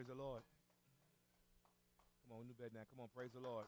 Praise 0.00 0.16
the 0.16 0.22
Lord. 0.24 0.40
Come 2.24 2.38
on, 2.38 2.46
new 2.46 2.56
bed 2.56 2.70
now. 2.72 2.88
Come 2.88 3.04
on, 3.04 3.08
praise 3.14 3.36
the 3.36 3.44
Lord. 3.44 3.66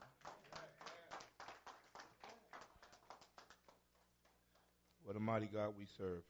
What 5.03 5.15
a 5.15 5.19
mighty 5.19 5.45
God 5.45 5.77
we 5.77 5.85
serve. 5.85 6.25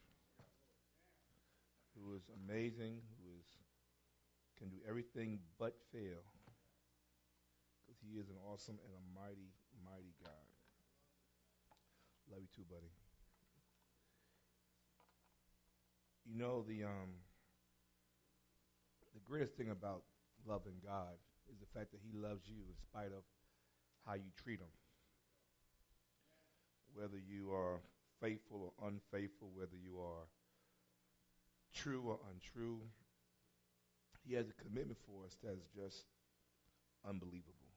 Who 1.95 2.15
is 2.15 2.23
amazing, 2.35 2.99
who 3.15 3.31
is 3.39 3.47
can 4.59 4.67
do 4.67 4.75
everything 4.85 5.39
but 5.57 5.77
fail. 5.93 6.19
Because 7.87 8.01
he 8.03 8.19
is 8.19 8.27
an 8.27 8.35
awesome 8.51 8.75
and 8.83 8.91
a 8.91 9.03
mighty, 9.15 9.55
mighty 9.85 10.11
God. 10.19 10.43
Love 12.29 12.41
you 12.41 12.51
too, 12.53 12.67
buddy. 12.69 12.91
You 16.27 16.37
know 16.37 16.65
the 16.67 16.83
um 16.83 17.22
greatest 19.29 19.55
thing 19.55 19.69
about 19.69 20.03
loving 20.47 20.79
God 20.83 21.15
is 21.51 21.59
the 21.59 21.69
fact 21.77 21.91
that 21.91 22.01
He 22.03 22.17
loves 22.17 22.47
you 22.47 22.61
in 22.67 22.75
spite 22.75 23.11
of 23.11 23.23
how 24.05 24.13
you 24.13 24.31
treat 24.43 24.59
Him. 24.59 24.73
Whether 26.93 27.17
you 27.17 27.51
are 27.51 27.81
faithful 28.21 28.71
or 28.71 28.87
unfaithful, 28.87 29.49
whether 29.53 29.75
you 29.75 29.99
are 29.99 30.27
true 31.73 32.03
or 32.05 32.19
untrue, 32.31 32.79
He 34.27 34.35
has 34.35 34.49
a 34.49 34.63
commitment 34.63 34.99
for 35.05 35.25
us 35.25 35.35
that 35.43 35.53
is 35.53 35.67
just 35.73 36.05
unbelievable. 37.07 37.71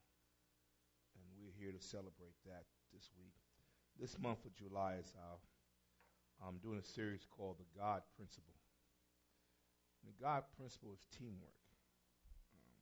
And 1.16 1.24
we're 1.40 1.56
here 1.58 1.72
to 1.72 1.82
celebrate 1.82 2.36
that 2.44 2.64
this 2.92 3.10
week. 3.18 3.34
This 3.98 4.18
month 4.18 4.44
of 4.44 4.54
July 4.54 4.96
is 5.00 5.12
our, 5.16 5.38
I'm 6.46 6.58
doing 6.58 6.78
a 6.78 6.84
series 6.84 7.26
called 7.30 7.56
The 7.58 7.80
God 7.80 8.02
Principle. 8.16 8.55
God 10.16 10.48
principle 10.56 10.92
is 10.96 11.04
teamwork. 11.12 11.60
Um, 12.52 12.72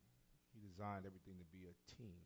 he 0.54 0.62
designed 0.62 1.04
everything 1.04 1.38
to 1.38 1.46
be 1.50 1.66
a 1.66 1.74
team. 1.98 2.22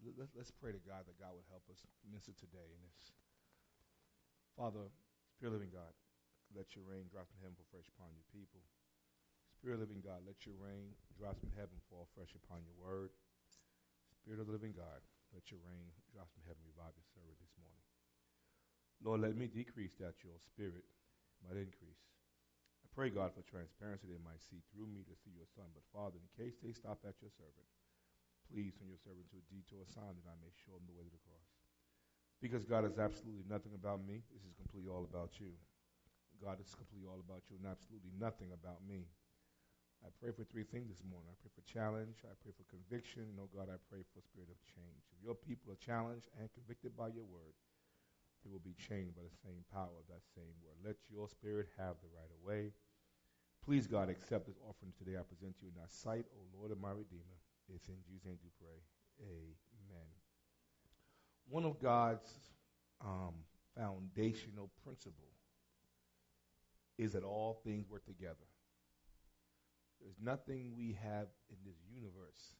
So 0.00 0.10
let, 0.16 0.32
us 0.40 0.50
pray 0.50 0.72
to 0.72 0.82
God 0.82 1.04
that 1.06 1.20
God 1.20 1.36
would 1.36 1.48
help 1.52 1.66
us 1.68 1.84
minister 2.08 2.32
today 2.32 2.66
in 2.72 2.80
this. 2.80 3.12
Father, 4.56 4.90
Spirit 5.36 5.56
living 5.56 5.72
God, 5.72 5.92
let 6.56 6.74
your 6.74 6.84
rain 6.88 7.06
drop 7.08 7.30
from 7.30 7.40
heaven 7.44 7.56
for 7.56 7.68
fresh 7.70 7.86
upon 7.94 8.10
your 8.16 8.26
people. 8.34 8.64
Spirit 9.54 9.78
living 9.78 10.00
God, 10.00 10.24
let 10.24 10.42
your 10.48 10.56
rain 10.56 10.96
drop 11.14 11.36
from 11.36 11.52
heaven 11.52 11.76
fall 11.92 12.08
fresh 12.16 12.32
upon 12.32 12.64
your 12.64 12.76
word. 12.80 13.12
Spirit 14.16 14.40
of 14.40 14.48
the 14.48 14.56
living 14.56 14.72
God, 14.72 15.04
let 15.32 15.48
your 15.52 15.60
rain 15.62 15.92
drop 16.10 16.28
from 16.32 16.44
heaven 16.48 16.60
revive 16.64 16.96
your 16.96 17.08
servant 17.12 17.36
this 17.38 17.54
morning. 17.60 17.84
Lord, 19.00 19.20
let 19.24 19.36
me 19.36 19.48
decrease 19.48 19.96
that 20.00 20.20
your 20.24 20.36
spirit 20.40 20.84
might 21.40 21.56
increase. 21.56 22.04
Pray, 22.90 23.08
God, 23.08 23.30
for 23.32 23.46
transparency 23.46 24.10
they 24.10 24.18
might 24.20 24.42
see 24.42 24.58
through 24.74 24.90
me 24.90 25.06
to 25.06 25.14
see 25.14 25.30
your 25.30 25.46
Son. 25.54 25.70
But, 25.70 25.86
Father, 25.94 26.18
in 26.18 26.26
case 26.34 26.58
they 26.58 26.74
stop 26.74 27.00
at 27.06 27.22
your 27.22 27.30
servant, 27.30 27.70
please 28.50 28.74
send 28.74 28.90
your 28.90 28.98
servant 28.98 29.30
to 29.30 29.38
a 29.38 29.46
detour 29.46 29.86
sign 29.86 30.18
that 30.18 30.26
I 30.26 30.36
may 30.42 30.50
show 30.50 30.74
them 30.74 30.90
the 30.90 30.98
way 30.98 31.06
to 31.06 31.14
the 31.14 31.22
cross. 31.22 31.50
Because, 32.42 32.66
God, 32.66 32.82
is 32.82 32.98
absolutely 32.98 33.46
nothing 33.46 33.78
about 33.78 34.02
me. 34.02 34.26
This 34.34 34.42
is 34.42 34.56
completely 34.58 34.90
all 34.90 35.06
about 35.06 35.38
you. 35.38 35.54
God, 36.42 36.58
is 36.58 36.74
completely 36.74 37.06
all 37.06 37.20
about 37.20 37.46
you 37.52 37.60
and 37.60 37.68
absolutely 37.68 38.10
nothing 38.16 38.50
about 38.50 38.80
me. 38.82 39.06
I 40.00 40.08
pray 40.16 40.32
for 40.32 40.48
three 40.48 40.64
things 40.64 40.88
this 40.88 41.04
morning. 41.04 41.28
I 41.28 41.36
pray 41.44 41.52
for 41.52 41.60
challenge. 41.68 42.24
I 42.24 42.32
pray 42.40 42.56
for 42.56 42.64
conviction. 42.72 43.28
And, 43.28 43.36
oh, 43.38 43.52
God, 43.52 43.68
I 43.68 43.76
pray 43.92 44.02
for 44.10 44.24
spirit 44.24 44.48
of 44.48 44.58
change. 44.64 45.04
If 45.14 45.20
your 45.20 45.36
people 45.36 45.70
are 45.70 45.78
challenged 45.78 46.32
and 46.40 46.48
convicted 46.56 46.96
by 46.96 47.12
your 47.12 47.28
word, 47.28 47.52
they 48.44 48.50
will 48.50 48.64
be 48.64 48.76
changed 48.76 49.16
by 49.16 49.22
the 49.22 49.40
same 49.44 49.64
power 49.72 49.92
of 49.98 50.08
that 50.08 50.24
same 50.34 50.56
word. 50.64 50.76
Let 50.84 50.96
your 51.10 51.28
spirit 51.28 51.68
have 51.76 51.96
the 52.00 52.12
right 52.12 52.30
of 52.30 52.40
way. 52.40 52.72
Please, 53.64 53.86
God, 53.86 54.08
accept 54.08 54.46
this 54.46 54.58
offering 54.64 54.92
today 54.96 55.18
I 55.18 55.22
present 55.22 55.58
to 55.58 55.64
you 55.64 55.72
in 55.74 55.80
thy 55.80 55.88
sight, 55.88 56.24
O 56.32 56.40
Lord 56.56 56.72
of 56.72 56.80
my 56.80 56.90
Redeemer. 56.90 57.38
It's 57.68 57.88
in 57.88 58.00
Jesus' 58.08 58.24
name 58.24 58.38
do 58.42 58.48
pray. 58.58 58.80
Amen. 59.20 60.08
One 61.48 61.64
of 61.64 61.78
God's 61.78 62.30
um, 63.04 63.34
foundational 63.76 64.70
principle 64.84 65.28
is 66.98 67.12
that 67.12 67.22
all 67.22 67.60
things 67.64 67.88
work 67.88 68.04
together. 68.04 68.48
There's 70.00 70.16
nothing 70.22 70.72
we 70.76 70.96
have 71.02 71.28
in 71.50 71.56
this 71.64 71.76
universe 71.92 72.56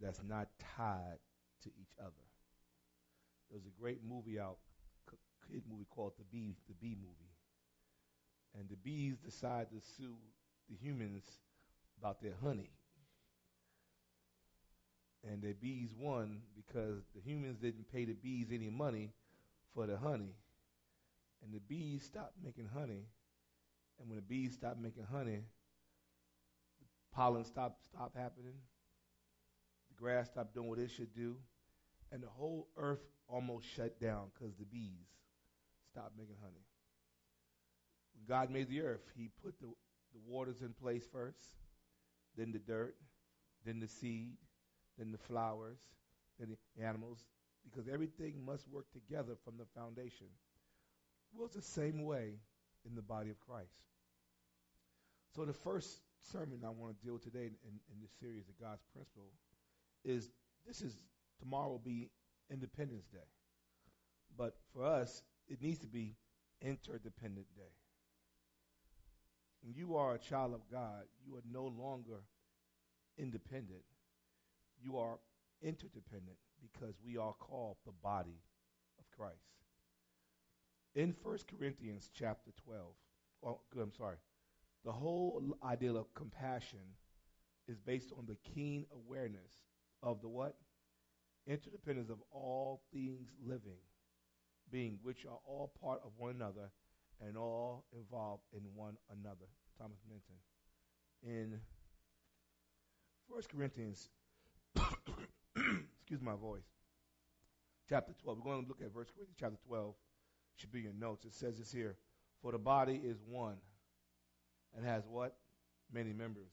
that's 0.00 0.20
not 0.26 0.48
tied 0.76 1.18
to 1.62 1.70
each 1.80 1.94
other. 2.00 2.12
There's 3.50 3.66
a 3.66 3.80
great 3.80 4.00
movie 4.06 4.38
out 4.38 4.58
kid 5.50 5.62
movie 5.70 5.86
called 5.90 6.12
the 6.18 6.24
Bee 6.24 6.54
the 6.68 6.74
Bee 6.74 6.96
movie, 6.96 7.32
and 8.58 8.68
the 8.68 8.76
bees 8.76 9.16
decide 9.24 9.68
to 9.70 9.80
sue 9.96 10.16
the 10.68 10.76
humans 10.76 11.24
about 12.00 12.20
their 12.22 12.34
honey. 12.42 12.70
And 15.28 15.42
the 15.42 15.52
bees 15.52 15.90
won 15.98 16.42
because 16.54 17.02
the 17.14 17.20
humans 17.20 17.58
didn't 17.60 17.90
pay 17.92 18.04
the 18.04 18.12
bees 18.12 18.48
any 18.52 18.70
money 18.70 19.10
for 19.74 19.86
the 19.86 19.96
honey. 19.96 20.34
And 21.42 21.52
the 21.52 21.60
bees 21.60 22.04
stopped 22.04 22.34
making 22.42 22.68
honey. 22.72 23.06
And 23.98 24.08
when 24.08 24.16
the 24.16 24.22
bees 24.22 24.54
stopped 24.54 24.80
making 24.80 25.04
honey, 25.10 25.42
pollen 27.12 27.44
stopped 27.44 27.84
stopped 27.84 28.16
happening. 28.16 28.54
The 29.88 30.00
grass 30.00 30.28
stopped 30.28 30.54
doing 30.54 30.68
what 30.68 30.78
it 30.78 30.90
should 30.90 31.14
do. 31.14 31.36
And 32.12 32.22
the 32.22 32.28
whole 32.28 32.68
earth 32.76 33.02
almost 33.28 33.66
shut 33.66 34.00
down 34.00 34.30
because 34.32 34.54
the 34.56 34.64
bees 34.64 35.08
stop 35.90 36.12
making 36.16 36.36
honey. 36.42 36.64
When 38.14 38.24
God 38.26 38.50
made 38.50 38.68
the 38.68 38.82
earth, 38.82 39.04
He 39.16 39.30
put 39.42 39.58
the, 39.60 39.66
the 39.66 40.20
waters 40.26 40.62
in 40.62 40.72
place 40.72 41.04
first, 41.10 41.56
then 42.36 42.52
the 42.52 42.58
dirt, 42.58 42.96
then 43.64 43.80
the 43.80 43.88
seed, 43.88 44.36
then 44.98 45.12
the 45.12 45.18
flowers, 45.18 45.78
then 46.38 46.56
the 46.76 46.84
animals, 46.84 47.24
because 47.64 47.88
everything 47.88 48.34
must 48.44 48.68
work 48.68 48.86
together 48.92 49.36
from 49.44 49.54
the 49.58 49.66
foundation. 49.78 50.26
Well, 51.34 51.46
it's 51.46 51.56
the 51.56 51.62
same 51.62 52.04
way 52.04 52.34
in 52.86 52.94
the 52.94 53.02
body 53.02 53.30
of 53.30 53.38
Christ. 53.40 53.74
So 55.34 55.44
the 55.44 55.52
first 55.52 56.00
sermon 56.32 56.60
I 56.64 56.70
want 56.70 56.98
to 56.98 57.04
deal 57.04 57.14
with 57.14 57.24
today 57.24 57.46
in, 57.46 57.54
in, 57.64 57.74
in 57.92 58.00
this 58.00 58.10
series 58.20 58.48
of 58.48 58.58
God's 58.60 58.82
Principle 58.92 59.30
is 60.04 60.30
this 60.66 60.80
is 60.80 60.98
tomorrow 61.38 61.68
will 61.68 61.78
be 61.78 62.10
Independence 62.50 63.06
Day. 63.12 63.28
But 64.36 64.54
for 64.72 64.84
us, 64.84 65.22
it 65.48 65.62
needs 65.62 65.78
to 65.80 65.86
be 65.86 66.16
interdependent 66.60 67.46
day. 67.56 67.74
When 69.62 69.74
you 69.74 69.96
are 69.96 70.14
a 70.14 70.18
child 70.18 70.54
of 70.54 70.60
God, 70.70 71.04
you 71.26 71.36
are 71.36 71.42
no 71.50 71.64
longer 71.64 72.20
independent. 73.16 73.82
You 74.80 74.98
are 74.98 75.18
interdependent 75.62 76.36
because 76.62 76.94
we 77.04 77.16
are 77.16 77.32
called 77.32 77.76
the 77.84 77.92
body 78.02 78.40
of 78.98 79.04
Christ. 79.16 79.34
In 80.94 81.14
1 81.22 81.38
Corinthians 81.58 82.10
chapter 82.14 82.50
12, 82.64 82.84
oh, 83.44 83.60
I'm 83.80 83.92
sorry, 83.92 84.16
the 84.84 84.92
whole 84.92 85.42
idea 85.64 85.92
of 85.92 86.12
compassion 86.14 86.78
is 87.66 87.78
based 87.78 88.12
on 88.16 88.26
the 88.26 88.36
keen 88.54 88.86
awareness 88.92 89.52
of 90.02 90.20
the 90.20 90.28
what? 90.28 90.56
Interdependence 91.46 92.10
of 92.10 92.18
all 92.30 92.80
things 92.92 93.28
living 93.44 93.78
being, 94.70 94.98
which 95.02 95.24
are 95.24 95.38
all 95.46 95.72
part 95.82 96.00
of 96.04 96.12
one 96.16 96.34
another 96.34 96.70
and 97.26 97.36
all 97.36 97.84
involved 97.92 98.42
in 98.52 98.62
one 98.74 98.96
another. 99.10 99.46
Thomas 99.78 99.98
Merton. 100.08 100.38
In 101.22 101.60
1 103.28 103.42
Corinthians, 103.52 104.08
excuse 106.00 106.20
my 106.20 106.34
voice, 106.34 106.62
chapter 107.88 108.12
12. 108.22 108.38
We're 108.38 108.52
going 108.52 108.62
to 108.62 108.68
look 108.68 108.80
at 108.80 108.94
1 108.94 109.04
Corinthians 109.04 109.36
chapter 109.38 109.58
12. 109.66 109.94
Should 110.56 110.72
be 110.72 110.80
your 110.80 110.92
notes. 110.92 111.24
It 111.24 111.34
says 111.34 111.58
this 111.58 111.70
here. 111.70 111.96
For 112.42 112.52
the 112.52 112.58
body 112.58 113.00
is 113.04 113.18
one 113.26 113.56
and 114.76 114.84
has 114.84 115.04
what? 115.08 115.36
Many 115.92 116.12
members. 116.12 116.50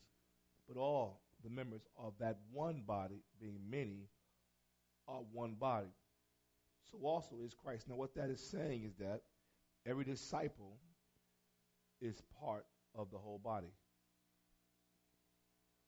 But 0.67 0.77
all 0.77 1.21
the 1.43 1.49
members 1.49 1.81
of 1.97 2.13
that 2.19 2.37
one 2.51 2.83
body, 2.85 3.21
being 3.39 3.59
many, 3.69 4.09
are 5.07 5.21
one 5.31 5.55
body 5.59 5.89
so 6.91 6.97
also 7.03 7.35
is 7.43 7.53
Christ. 7.53 7.87
Now, 7.89 7.95
what 7.95 8.15
that 8.15 8.29
is 8.29 8.39
saying 8.39 8.83
is 8.83 8.95
that 8.97 9.21
every 9.85 10.03
disciple 10.03 10.77
is 12.01 12.21
part 12.41 12.65
of 12.93 13.11
the 13.11 13.17
whole 13.17 13.39
body. 13.39 13.73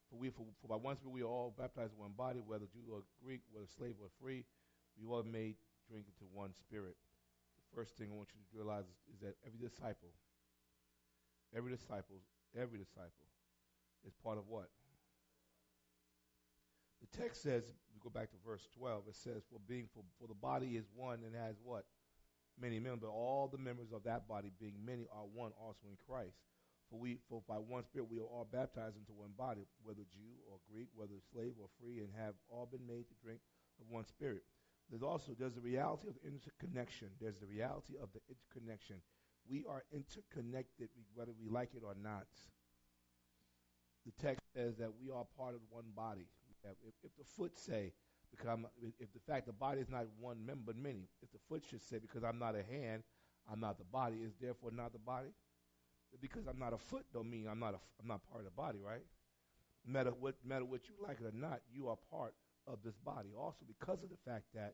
For 0.10 0.18
we, 0.18 0.30
for, 0.30 0.46
for 0.62 0.68
by 0.68 0.76
one 0.76 0.96
spirit, 0.96 1.14
we 1.14 1.22
are 1.22 1.26
all 1.26 1.54
baptized 1.58 1.94
in 1.94 2.00
one 2.00 2.16
body, 2.18 2.40
whether 2.46 2.66
Jew 2.66 2.92
or 2.92 3.04
Greek, 3.24 3.42
whether 3.52 3.68
slave 3.78 3.96
or 4.02 4.10
free. 4.22 4.46
We 4.98 5.08
all 5.08 5.24
made 5.24 5.56
drink 5.90 6.06
into 6.08 6.26
one 6.34 6.54
spirit. 6.54 6.96
The 7.60 7.76
first 7.76 7.98
thing 7.98 8.10
I 8.12 8.16
want 8.16 8.30
you 8.34 8.40
to 8.40 8.58
realize 8.58 8.86
is, 8.86 9.16
is 9.16 9.20
that 9.22 9.36
every 9.46 9.60
disciple, 9.60 10.10
every 11.56 11.72
disciple, 11.72 12.24
every 12.56 12.80
disciple 12.80 13.28
is 14.06 14.14
part 14.24 14.38
of 14.38 14.48
what? 14.48 14.70
The 17.02 17.18
text 17.18 17.44
says, 17.44 17.64
we 17.98 18.10
go 18.10 18.14
back 18.14 18.30
to 18.30 18.38
verse 18.46 18.62
12, 18.78 19.10
it 19.10 19.16
says, 19.16 19.42
For 19.50 19.60
being 19.68 19.90
for, 19.94 20.06
for 20.22 20.28
the 20.28 20.38
body 20.38 20.78
is 20.78 20.86
one 20.94 21.26
and 21.26 21.34
has 21.34 21.56
what? 21.64 21.86
Many 22.60 22.80
members, 22.80 23.10
but 23.10 23.14
all 23.14 23.50
the 23.50 23.58
members 23.58 23.94
of 23.94 24.04
that 24.06 24.28
body, 24.28 24.50
being 24.60 24.78
many, 24.86 25.06
are 25.14 25.26
one 25.26 25.52
also 25.62 25.86
in 25.90 25.98
Christ. 26.06 26.38
For 26.90 26.98
we, 26.98 27.18
for 27.30 27.42
by 27.48 27.58
one 27.58 27.84
Spirit 27.84 28.10
we 28.10 28.20
are 28.20 28.30
all 28.30 28.48
baptized 28.50 28.98
into 28.98 29.14
one 29.14 29.34
body, 29.38 29.66
whether 29.84 30.06
Jew 30.10 30.34
or 30.50 30.58
Greek, 30.72 30.88
whether 30.96 31.18
slave 31.34 31.54
or 31.60 31.70
free, 31.82 32.00
and 32.00 32.10
have 32.18 32.34
all 32.50 32.66
been 32.66 32.86
made 32.88 33.06
to 33.10 33.16
drink 33.22 33.42
of 33.82 33.90
one 33.90 34.06
Spirit. 34.06 34.42
There's 34.90 35.04
also 35.04 35.36
there's 35.38 35.54
the 35.54 35.62
reality 35.62 36.08
of 36.08 36.16
the 36.16 36.26
interconnection. 36.26 37.10
There's 37.20 37.38
the 37.38 37.50
reality 37.50 38.00
of 38.02 38.10
the 38.14 38.24
interconnection. 38.32 39.04
We 39.50 39.66
are 39.68 39.84
interconnected, 39.92 40.90
whether 41.14 41.36
we 41.36 41.50
like 41.50 41.76
it 41.76 41.84
or 41.84 41.96
not. 42.00 42.28
The 44.08 44.16
text 44.24 44.42
says 44.56 44.80
that 44.80 44.96
we 44.96 45.12
are 45.12 45.28
part 45.38 45.56
of 45.56 45.62
one 45.70 45.92
body. 45.96 46.32
If, 46.64 46.94
if, 47.04 47.12
the 47.18 47.24
foot 47.24 47.58
say, 47.58 47.94
because 48.32 48.48
I'm, 48.48 48.66
if 49.00 49.14
the 49.14 49.20
fact 49.20 49.48
the 49.48 49.54
body 49.54 49.82
is 49.82 49.90
not 49.90 50.06
one 50.20 50.46
member, 50.46 50.64
but 50.68 50.78
many, 50.78 51.08
if 51.22 51.32
the 51.32 51.40
foot 51.48 51.64
should 51.70 51.82
say, 51.82 52.00
because 52.00 52.24
I'm 52.24 52.40
not 52.40 52.56
a 52.56 52.64
hand, 52.64 53.04
I'm 53.52 53.60
not 53.60 53.78
the 53.78 53.86
body, 53.86 54.18
is 54.18 54.34
therefore 54.42 54.72
not 54.72 54.92
the 54.94 55.00
body. 55.00 55.30
Because 56.22 56.48
I'm 56.48 56.60
not 56.60 56.74
a 56.74 56.78
foot, 56.78 57.06
don't 57.14 57.30
mean 57.30 57.48
I'm 57.50 57.60
not 57.60 57.74
a, 57.74 57.80
I'm 58.02 58.08
not 58.08 58.22
part 58.30 58.40
of 58.40 58.46
the 58.46 58.52
body, 58.52 58.80
right? 58.84 59.04
Matter 59.86 60.12
what, 60.12 60.36
matter 60.46 60.66
what 60.66 60.82
you 60.88 60.96
like 61.06 61.20
it 61.22 61.26
or 61.26 61.38
not, 61.38 61.60
you 61.72 61.88
are 61.88 61.98
part 62.12 62.34
of 62.68 62.80
this 62.84 62.96
body. 62.98 63.30
Also, 63.38 63.66
because 63.68 64.04
of 64.04 64.10
the 64.10 64.18
fact 64.30 64.46
that 64.54 64.74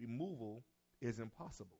removal 0.00 0.64
is 1.00 1.18
impossible. 1.18 1.78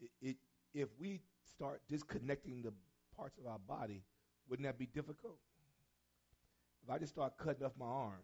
It, 0.00 0.10
it, 0.20 0.36
if 0.74 0.88
we 0.98 1.20
start 1.54 1.80
disconnecting 1.88 2.62
the 2.62 2.72
parts 3.16 3.38
of 3.38 3.46
our 3.46 3.58
body, 3.58 4.02
wouldn't 4.48 4.66
that 4.66 4.78
be 4.78 4.86
difficult? 4.86 5.38
If 6.84 6.90
I 6.90 6.98
just 6.98 7.12
start 7.12 7.36
cutting 7.38 7.64
off 7.64 7.72
my 7.78 7.86
arm, 7.86 8.22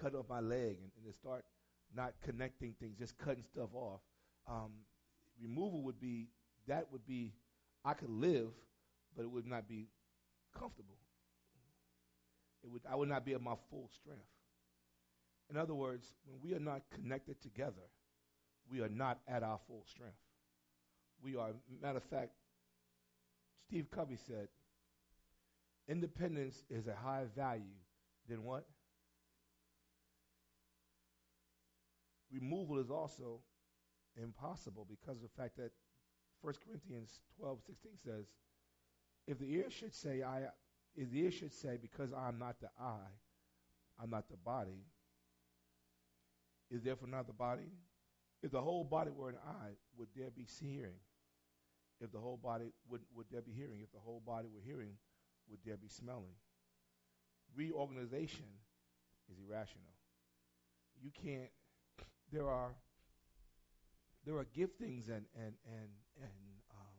cut 0.00 0.14
off 0.14 0.26
my 0.28 0.40
leg, 0.40 0.78
and, 0.82 0.90
and 1.04 1.14
start 1.14 1.44
not 1.94 2.14
connecting 2.22 2.74
things, 2.80 2.96
just 2.98 3.18
cutting 3.18 3.44
stuff 3.44 3.70
off, 3.74 4.00
um, 4.48 4.72
removal 5.40 5.82
would 5.82 6.00
be 6.00 6.28
that 6.66 6.86
would 6.90 7.06
be 7.06 7.32
I 7.84 7.94
could 7.94 8.10
live, 8.10 8.48
but 9.16 9.22
it 9.22 9.30
would 9.30 9.46
not 9.46 9.68
be 9.68 9.88
comfortable. 10.58 10.96
It 12.64 12.70
would 12.70 12.82
I 12.90 12.96
would 12.96 13.08
not 13.08 13.24
be 13.24 13.34
at 13.34 13.40
my 13.40 13.54
full 13.70 13.88
strength. 13.92 14.26
In 15.50 15.56
other 15.56 15.74
words, 15.74 16.14
when 16.24 16.40
we 16.42 16.56
are 16.56 16.60
not 16.60 16.82
connected 16.90 17.40
together, 17.40 17.86
we 18.70 18.80
are 18.80 18.88
not 18.88 19.20
at 19.28 19.42
our 19.42 19.58
full 19.68 19.84
strength. 19.86 20.16
We 21.22 21.36
are, 21.36 21.50
matter 21.80 21.98
of 21.98 22.04
fact, 22.04 22.32
Steve 23.68 23.86
Covey 23.90 24.16
said, 24.26 24.48
independence 25.88 26.62
is 26.70 26.86
a 26.86 26.94
higher 26.94 27.28
value 27.36 27.78
than 28.28 28.42
what? 28.42 28.64
Removal 32.32 32.78
is 32.78 32.90
also 32.90 33.40
impossible 34.20 34.86
because 34.88 35.16
of 35.16 35.22
the 35.22 35.42
fact 35.42 35.56
that 35.56 35.70
1 36.42 36.54
Corinthians 36.66 37.20
12, 37.38 37.58
16 37.66 37.92
says, 38.04 38.24
if 39.26 39.38
the 39.38 39.52
ear 39.52 39.70
should 39.70 39.94
say, 39.94 40.22
I, 40.22 40.42
if 40.94 41.10
the 41.10 41.20
ear 41.20 41.30
should 41.30 41.52
say, 41.52 41.78
because 41.80 42.10
I'm 42.12 42.38
not 42.38 42.60
the 42.60 42.68
eye, 42.80 43.14
I'm 44.00 44.10
not 44.10 44.28
the 44.28 44.36
body, 44.36 44.84
is 46.70 46.82
therefore 46.82 47.08
not 47.08 47.26
the 47.26 47.32
body? 47.32 47.70
If 48.42 48.50
the 48.50 48.60
whole 48.60 48.84
body 48.84 49.10
were 49.10 49.30
an 49.30 49.36
eye, 49.46 49.72
would 49.96 50.08
there 50.16 50.30
be 50.30 50.46
hearing? 50.60 51.00
If 52.00 52.12
the 52.12 52.18
whole 52.18 52.38
body 52.42 52.66
would 52.90 53.00
would 53.14 53.26
there 53.32 53.40
be 53.40 53.52
hearing? 53.52 53.80
If 53.82 53.92
the 53.92 53.98
whole 53.98 54.22
body 54.26 54.48
were 54.54 54.60
hearing, 54.60 54.92
would 55.50 55.60
there 55.64 55.76
be 55.76 55.88
smelling? 55.88 56.36
Reorganization 57.54 58.46
is 59.30 59.38
irrational. 59.38 59.94
You 61.02 61.10
can't. 61.10 61.50
There 62.32 62.48
are. 62.48 62.74
There 64.24 64.36
are 64.36 64.44
giftings 64.44 65.08
and 65.08 65.24
and 65.36 65.54
and 65.66 65.90
and 66.20 66.46
um, 66.70 66.96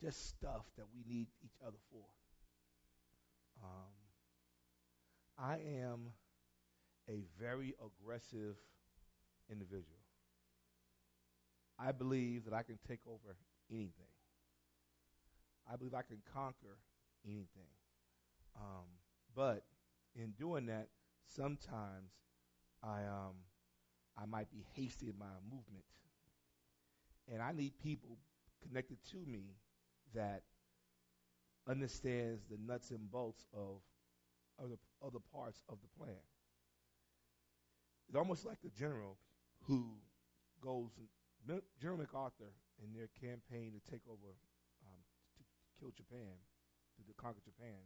just 0.00 0.28
stuff 0.28 0.64
that 0.76 0.84
we 0.94 1.02
need 1.10 1.28
each 1.42 1.56
other 1.66 1.78
for. 1.90 2.04
Um, 3.62 3.92
I 5.38 5.54
am 5.80 6.12
a 7.08 7.22
very 7.40 7.74
aggressive 7.80 8.56
individual. 9.50 9.98
I 11.78 11.92
believe 11.92 12.44
that 12.44 12.54
I 12.54 12.62
can 12.62 12.78
take 12.86 13.00
over 13.06 13.36
anything. 13.70 14.12
I 15.72 15.76
believe 15.76 15.94
I 15.94 16.02
can 16.02 16.18
conquer 16.34 16.76
anything. 17.24 17.72
Um, 18.56 18.86
but 19.34 19.64
in 20.14 20.32
doing 20.38 20.66
that, 20.66 20.88
sometimes 21.26 22.12
I 22.82 23.04
um, 23.04 23.36
I 24.16 24.26
might 24.26 24.50
be 24.50 24.66
hasty 24.74 25.08
in 25.08 25.18
my 25.18 25.24
movement, 25.50 25.84
and 27.32 27.40
I 27.40 27.52
need 27.52 27.78
people 27.82 28.18
connected 28.66 28.98
to 29.12 29.16
me 29.26 29.56
that 30.14 30.42
understands 31.68 32.42
the 32.50 32.58
nuts 32.66 32.90
and 32.90 33.10
bolts 33.10 33.46
of 33.54 33.80
other 34.62 34.76
other 35.04 35.20
parts 35.32 35.62
of 35.68 35.78
the 35.80 35.88
plan. 36.04 36.16
It's 38.08 38.16
almost 38.18 38.44
like 38.44 38.60
the 38.62 38.70
general 38.78 39.16
who 39.66 39.86
goes, 40.62 40.90
General 41.80 41.98
MacArthur, 41.98 42.52
in 42.82 42.92
their 42.92 43.08
campaign 43.20 43.72
to 43.72 43.90
take 43.90 44.02
over, 44.06 44.36
kill 45.82 45.90
Japan, 45.98 46.38
to, 46.94 47.02
conquer 47.18 47.42
Japan, 47.42 47.82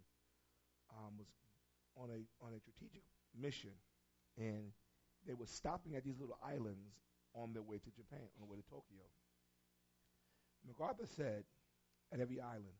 um, 0.92 1.16
was 1.16 1.32
on 1.96 2.12
a 2.12 2.20
on 2.44 2.52
a 2.52 2.60
strategic 2.60 3.00
mission, 3.32 3.72
and 4.36 4.68
they 5.24 5.32
were 5.32 5.48
stopping 5.48 5.96
at 5.96 6.04
these 6.04 6.20
little 6.20 6.36
islands 6.44 7.00
on 7.32 7.56
their 7.56 7.64
way 7.64 7.80
to 7.80 7.90
Japan, 7.96 8.28
on 8.36 8.44
the 8.44 8.50
way 8.52 8.60
to 8.60 8.68
Tokyo. 8.68 9.08
MacArthur 10.68 11.08
said, 11.16 11.44
at 12.12 12.20
every 12.20 12.40
island, 12.40 12.76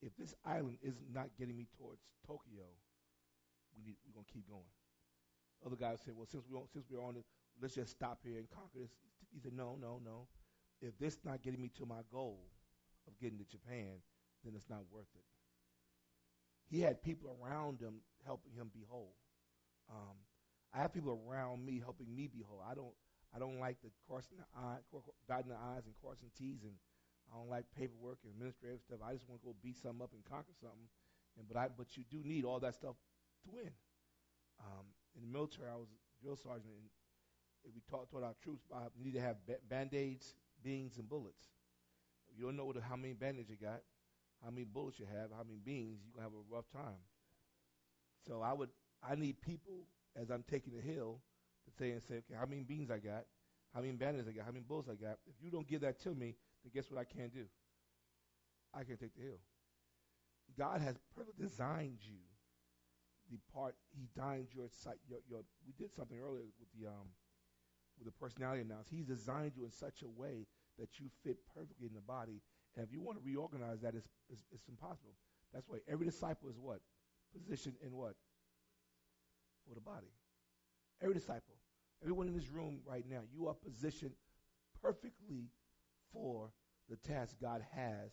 if 0.00 0.16
this 0.16 0.34
island 0.44 0.78
is 0.82 0.94
not 1.12 1.28
getting 1.38 1.56
me 1.56 1.66
towards 1.76 2.00
Tokyo, 2.26 2.64
we 3.76 3.84
need, 3.84 3.96
we're 4.14 4.22
to 4.22 4.32
keep 4.32 4.48
going. 4.48 4.72
Other 5.64 5.76
guys 5.76 6.00
said, 6.04 6.14
well, 6.16 6.26
since 6.30 6.44
we 6.48 6.58
since 6.72 6.86
we're 6.90 7.02
on 7.02 7.16
it, 7.16 7.24
let's 7.60 7.74
just 7.74 7.90
stop 7.90 8.20
here 8.24 8.38
and 8.38 8.48
conquer 8.50 8.80
this. 8.80 8.90
He 9.32 9.40
said, 9.40 9.52
no, 9.52 9.76
no, 9.80 10.00
no. 10.04 10.28
If 10.80 10.98
this 10.98 11.18
not 11.24 11.42
getting 11.42 11.60
me 11.60 11.70
to 11.78 11.86
my 11.86 12.04
goal 12.12 12.38
of 13.08 13.18
getting 13.18 13.38
to 13.38 13.44
Japan, 13.44 14.00
then 14.46 14.54
it's 14.54 14.70
not 14.70 14.82
worth 14.90 15.10
it. 15.14 15.26
He 16.70 16.80
had 16.80 17.02
people 17.02 17.36
around 17.38 17.80
him 17.80 18.02
helping 18.24 18.52
him 18.52 18.70
be 18.72 18.84
whole. 18.88 19.14
Um, 19.90 20.16
I 20.74 20.82
have 20.82 20.92
people 20.92 21.18
around 21.26 21.64
me 21.64 21.80
helping 21.82 22.14
me 22.14 22.26
be 22.26 22.42
whole. 22.46 22.62
I 22.62 22.74
don't 22.74 22.94
I 23.34 23.38
don't 23.38 23.58
like 23.58 23.76
the 23.82 23.90
crossing 24.08 24.38
the 24.38 24.46
eye, 24.56 24.78
dotting 25.28 25.50
the 25.50 25.58
I's 25.58 25.84
and 25.84 25.94
crossing 26.00 26.30
T's, 26.38 26.62
and 26.62 26.74
I 27.30 27.36
don't 27.36 27.50
like 27.50 27.64
paperwork 27.76 28.18
and 28.24 28.32
administrative 28.32 28.80
stuff. 28.82 29.02
I 29.04 29.12
just 29.12 29.28
want 29.28 29.42
to 29.42 29.46
go 29.46 29.54
beat 29.62 29.76
something 29.76 30.02
up 30.02 30.10
and 30.14 30.24
conquer 30.24 30.54
something. 30.58 30.88
And 31.38 31.46
but 31.46 31.56
I 31.58 31.68
but 31.68 31.96
you 31.96 32.04
do 32.10 32.22
need 32.24 32.44
all 32.44 32.58
that 32.60 32.74
stuff 32.74 32.96
to 33.44 33.48
win. 33.52 33.70
Um, 34.60 34.86
in 35.14 35.22
the 35.22 35.30
military, 35.30 35.68
I 35.68 35.76
was 35.76 35.88
a 35.92 35.98
drill 36.22 36.36
sergeant, 36.36 36.72
and 36.72 36.88
we 37.74 37.82
taught, 37.90 38.10
taught 38.10 38.22
our 38.22 38.34
troops 38.42 38.64
about 38.70 38.92
need 38.96 39.14
to 39.14 39.20
have 39.20 39.36
band-aids, 39.68 40.34
beans, 40.62 40.96
and 40.98 41.08
bullets. 41.08 41.52
You 42.36 42.44
don't 42.44 42.56
know 42.56 42.64
what, 42.64 42.76
how 42.80 42.96
many 42.96 43.12
band-aids 43.12 43.48
you 43.50 43.56
got, 43.56 43.80
how 44.44 44.50
many 44.50 44.64
bullets 44.64 44.98
you 44.98 45.06
have, 45.06 45.30
how 45.30 45.42
many 45.42 45.58
beans, 45.64 46.00
you're 46.04 46.22
going 46.22 46.30
to 46.30 46.36
have 46.36 46.44
a 46.50 46.54
rough 46.54 46.68
time. 46.72 47.00
So 48.26 48.42
I 48.42 48.52
would, 48.52 48.70
I 49.02 49.14
need 49.14 49.40
people, 49.40 49.86
as 50.14 50.30
I'm 50.30 50.44
taking 50.50 50.74
the 50.74 50.82
hill, 50.82 51.20
to 51.66 51.72
say 51.78 51.90
and 51.92 52.02
say, 52.02 52.16
okay, 52.16 52.34
how 52.38 52.46
many 52.46 52.62
beans 52.62 52.90
I 52.90 52.98
got, 52.98 53.24
how 53.74 53.80
many 53.80 53.92
band-aids 53.92 54.28
I 54.28 54.32
got, 54.32 54.44
how 54.44 54.52
many 54.52 54.64
bullets 54.66 54.88
I 54.88 54.94
got. 54.94 55.18
If 55.26 55.34
you 55.42 55.50
don't 55.50 55.66
give 55.66 55.80
that 55.82 56.00
to 56.02 56.10
me, 56.10 56.34
then 56.62 56.72
guess 56.74 56.90
what 56.90 57.00
I 57.00 57.04
can't 57.04 57.32
do? 57.32 57.44
I 58.72 58.84
can't 58.84 59.00
take 59.00 59.14
the 59.16 59.22
hill. 59.22 59.40
God 60.56 60.80
has 60.80 60.96
perfectly 61.14 61.44
designed 61.46 61.98
you 62.02 62.22
the 63.30 63.38
part 63.52 63.74
he 63.90 64.06
designed 64.06 64.48
your 64.54 64.68
sight. 64.70 64.98
Your, 65.08 65.18
your, 65.28 65.40
we 65.66 65.72
did 65.76 65.92
something 65.94 66.18
earlier 66.18 66.46
with 66.58 66.70
the 66.78 66.88
um, 66.88 67.10
with 67.98 68.06
the 68.06 68.12
personality 68.12 68.62
analysis. 68.62 68.92
He's 68.92 69.06
designed 69.06 69.52
you 69.56 69.64
in 69.64 69.72
such 69.72 70.02
a 70.02 70.08
way 70.08 70.46
that 70.78 71.00
you 71.00 71.06
fit 71.24 71.38
perfectly 71.54 71.88
in 71.88 71.94
the 71.94 72.00
body. 72.00 72.42
And 72.76 72.84
if 72.84 72.92
you 72.92 73.00
want 73.00 73.18
to 73.18 73.24
reorganize 73.24 73.80
that, 73.82 73.94
it's, 73.94 74.08
it's, 74.30 74.42
it's 74.52 74.68
impossible. 74.68 75.14
That's 75.52 75.68
why 75.68 75.78
every 75.90 76.06
disciple 76.06 76.48
is 76.50 76.56
what 76.58 76.80
positioned 77.32 77.76
in 77.84 77.96
what 77.96 78.14
for 79.66 79.74
the 79.74 79.80
body. 79.80 80.12
Every 81.02 81.14
disciple, 81.14 81.56
everyone 82.02 82.28
in 82.28 82.34
this 82.34 82.48
room 82.48 82.80
right 82.86 83.04
now, 83.08 83.20
you 83.34 83.48
are 83.48 83.54
positioned 83.54 84.12
perfectly 84.82 85.48
for 86.12 86.50
the 86.88 86.96
task 86.96 87.36
God 87.40 87.62
has 87.74 88.10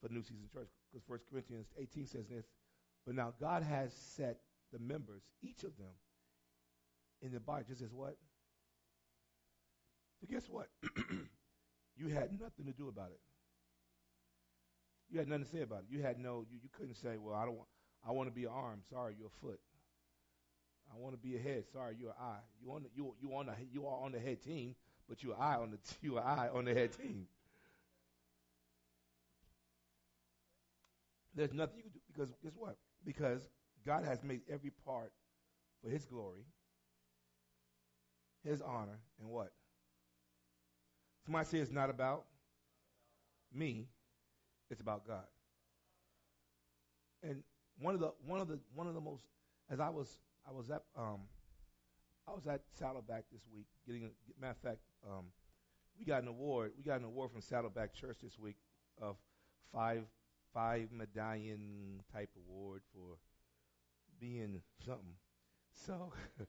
for 0.00 0.08
the 0.08 0.14
New 0.14 0.22
Season 0.22 0.48
Church. 0.52 0.70
Because 0.90 1.04
First 1.06 1.24
Corinthians 1.30 1.66
18 1.78 2.06
says 2.06 2.26
this 2.28 2.46
but 3.08 3.14
now 3.14 3.32
God 3.40 3.62
has 3.62 3.90
set 3.94 4.36
the 4.70 4.78
members, 4.78 5.22
each 5.42 5.64
of 5.64 5.74
them, 5.78 5.94
in 7.22 7.32
the 7.32 7.40
body 7.40 7.64
just 7.66 7.80
as 7.80 7.90
what? 7.90 8.16
So 10.20 10.26
guess 10.30 10.46
what? 10.46 10.66
you 11.96 12.08
had 12.08 12.38
nothing 12.38 12.66
to 12.66 12.72
do 12.72 12.88
about 12.88 13.08
it. 13.10 13.20
You 15.10 15.18
had 15.18 15.28
nothing 15.28 15.44
to 15.44 15.50
say 15.50 15.62
about 15.62 15.80
it. 15.80 15.84
You 15.90 16.02
had 16.02 16.18
no. 16.18 16.44
You, 16.50 16.58
you 16.62 16.68
couldn't 16.76 16.96
say, 16.96 17.16
"Well, 17.18 17.34
I 17.34 17.44
don't. 17.44 17.56
Want, 17.56 17.68
I 18.06 18.12
want 18.12 18.28
to 18.28 18.34
be 18.34 18.44
an 18.44 18.50
arm. 18.52 18.80
Sorry, 18.90 19.14
you're 19.18 19.28
a 19.28 19.46
foot. 19.46 19.60
I 20.92 20.98
want 20.98 21.14
to 21.14 21.18
be 21.18 21.36
a 21.36 21.38
head. 21.38 21.64
Sorry, 21.72 21.96
you're 21.98 22.10
an 22.10 22.16
eye. 22.20 22.40
You 22.62 22.72
on 22.72 22.82
the, 22.82 22.88
you 22.94 23.14
you 23.20 23.34
on 23.34 23.46
the 23.46 23.52
you 23.72 23.86
are 23.86 24.04
on 24.04 24.12
the 24.12 24.18
head 24.18 24.42
team, 24.42 24.74
but 25.08 25.22
you're 25.22 25.38
eye 25.38 25.56
on 25.56 25.70
the 25.70 25.78
you 26.02 26.18
eye 26.18 26.48
on 26.52 26.64
the 26.64 26.74
head 26.74 26.92
team. 26.92 27.26
There's 31.34 31.52
nothing 31.52 31.76
you 31.76 31.82
can 31.84 31.92
do 31.92 32.00
because 32.12 32.34
guess 32.42 32.52
what? 32.56 32.76
Because 33.04 33.48
God 33.86 34.04
has 34.04 34.22
made 34.22 34.40
every 34.50 34.70
part 34.84 35.12
for 35.82 35.88
His 35.88 36.04
glory, 36.04 36.44
His 38.44 38.60
honor, 38.60 38.98
and 39.20 39.28
what? 39.28 39.52
Somebody 41.24 41.46
say 41.46 41.58
it's 41.58 41.70
not 41.70 41.90
about 41.90 42.24
me 43.54 43.86
it's 44.70 44.80
about 44.80 45.06
God. 45.06 45.24
And 47.22 47.42
one 47.80 47.94
of 47.94 48.00
the 48.00 48.12
one 48.26 48.40
of 48.40 48.48
the 48.48 48.58
one 48.74 48.86
of 48.86 48.94
the 48.94 49.00
most 49.00 49.24
as 49.70 49.80
I 49.80 49.88
was 49.88 50.18
I 50.48 50.52
was 50.52 50.70
at 50.70 50.82
um 50.96 51.20
I 52.26 52.32
was 52.32 52.46
at 52.46 52.62
Saddleback 52.78 53.24
this 53.32 53.42
week 53.52 53.66
getting 53.86 54.04
a 54.04 54.40
matter 54.40 54.52
of 54.52 54.58
fact 54.58 54.80
um 55.06 55.26
we 55.98 56.04
got 56.04 56.22
an 56.22 56.28
award 56.28 56.72
we 56.76 56.84
got 56.84 57.00
an 57.00 57.06
award 57.06 57.30
from 57.32 57.40
Saddleback 57.40 57.94
Church 57.94 58.18
this 58.22 58.38
week 58.38 58.56
of 59.00 59.16
five 59.72 60.04
five 60.54 60.88
medallion 60.92 62.02
type 62.12 62.30
award 62.36 62.82
for 62.92 63.18
being 64.20 64.60
something. 64.84 65.14
So 65.86 66.12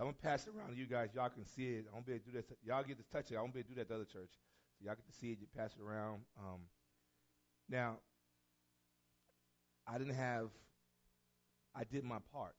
So 0.00 0.06
I'm 0.06 0.12
gonna 0.12 0.22
pass 0.22 0.46
it 0.46 0.54
around 0.56 0.70
to 0.70 0.76
you 0.76 0.86
guys. 0.86 1.10
Y'all 1.14 1.28
can 1.28 1.44
see 1.44 1.76
it. 1.76 1.84
I 1.90 1.92
won't 1.92 2.06
be 2.06 2.12
able 2.12 2.24
to 2.24 2.30
do 2.30 2.36
that. 2.38 2.46
Y'all 2.64 2.82
get 2.82 2.96
to 2.96 3.04
touch 3.12 3.30
it. 3.32 3.36
I 3.36 3.40
won't 3.40 3.52
be 3.52 3.60
able 3.60 3.68
to 3.68 3.74
do 3.74 3.78
that 3.80 3.88
to 3.88 3.94
other 3.96 4.08
church. 4.08 4.32
So 4.78 4.86
y'all 4.86 4.94
get 4.94 5.04
to 5.04 5.12
see 5.12 5.32
it. 5.32 5.38
You 5.40 5.46
pass 5.54 5.76
it 5.76 5.82
around. 5.84 6.22
Um, 6.38 6.64
now, 7.70 7.98
I 9.86 9.96
didn't 9.98 10.14
have. 10.14 10.48
I 11.74 11.84
did 11.84 12.02
my 12.02 12.18
part, 12.32 12.54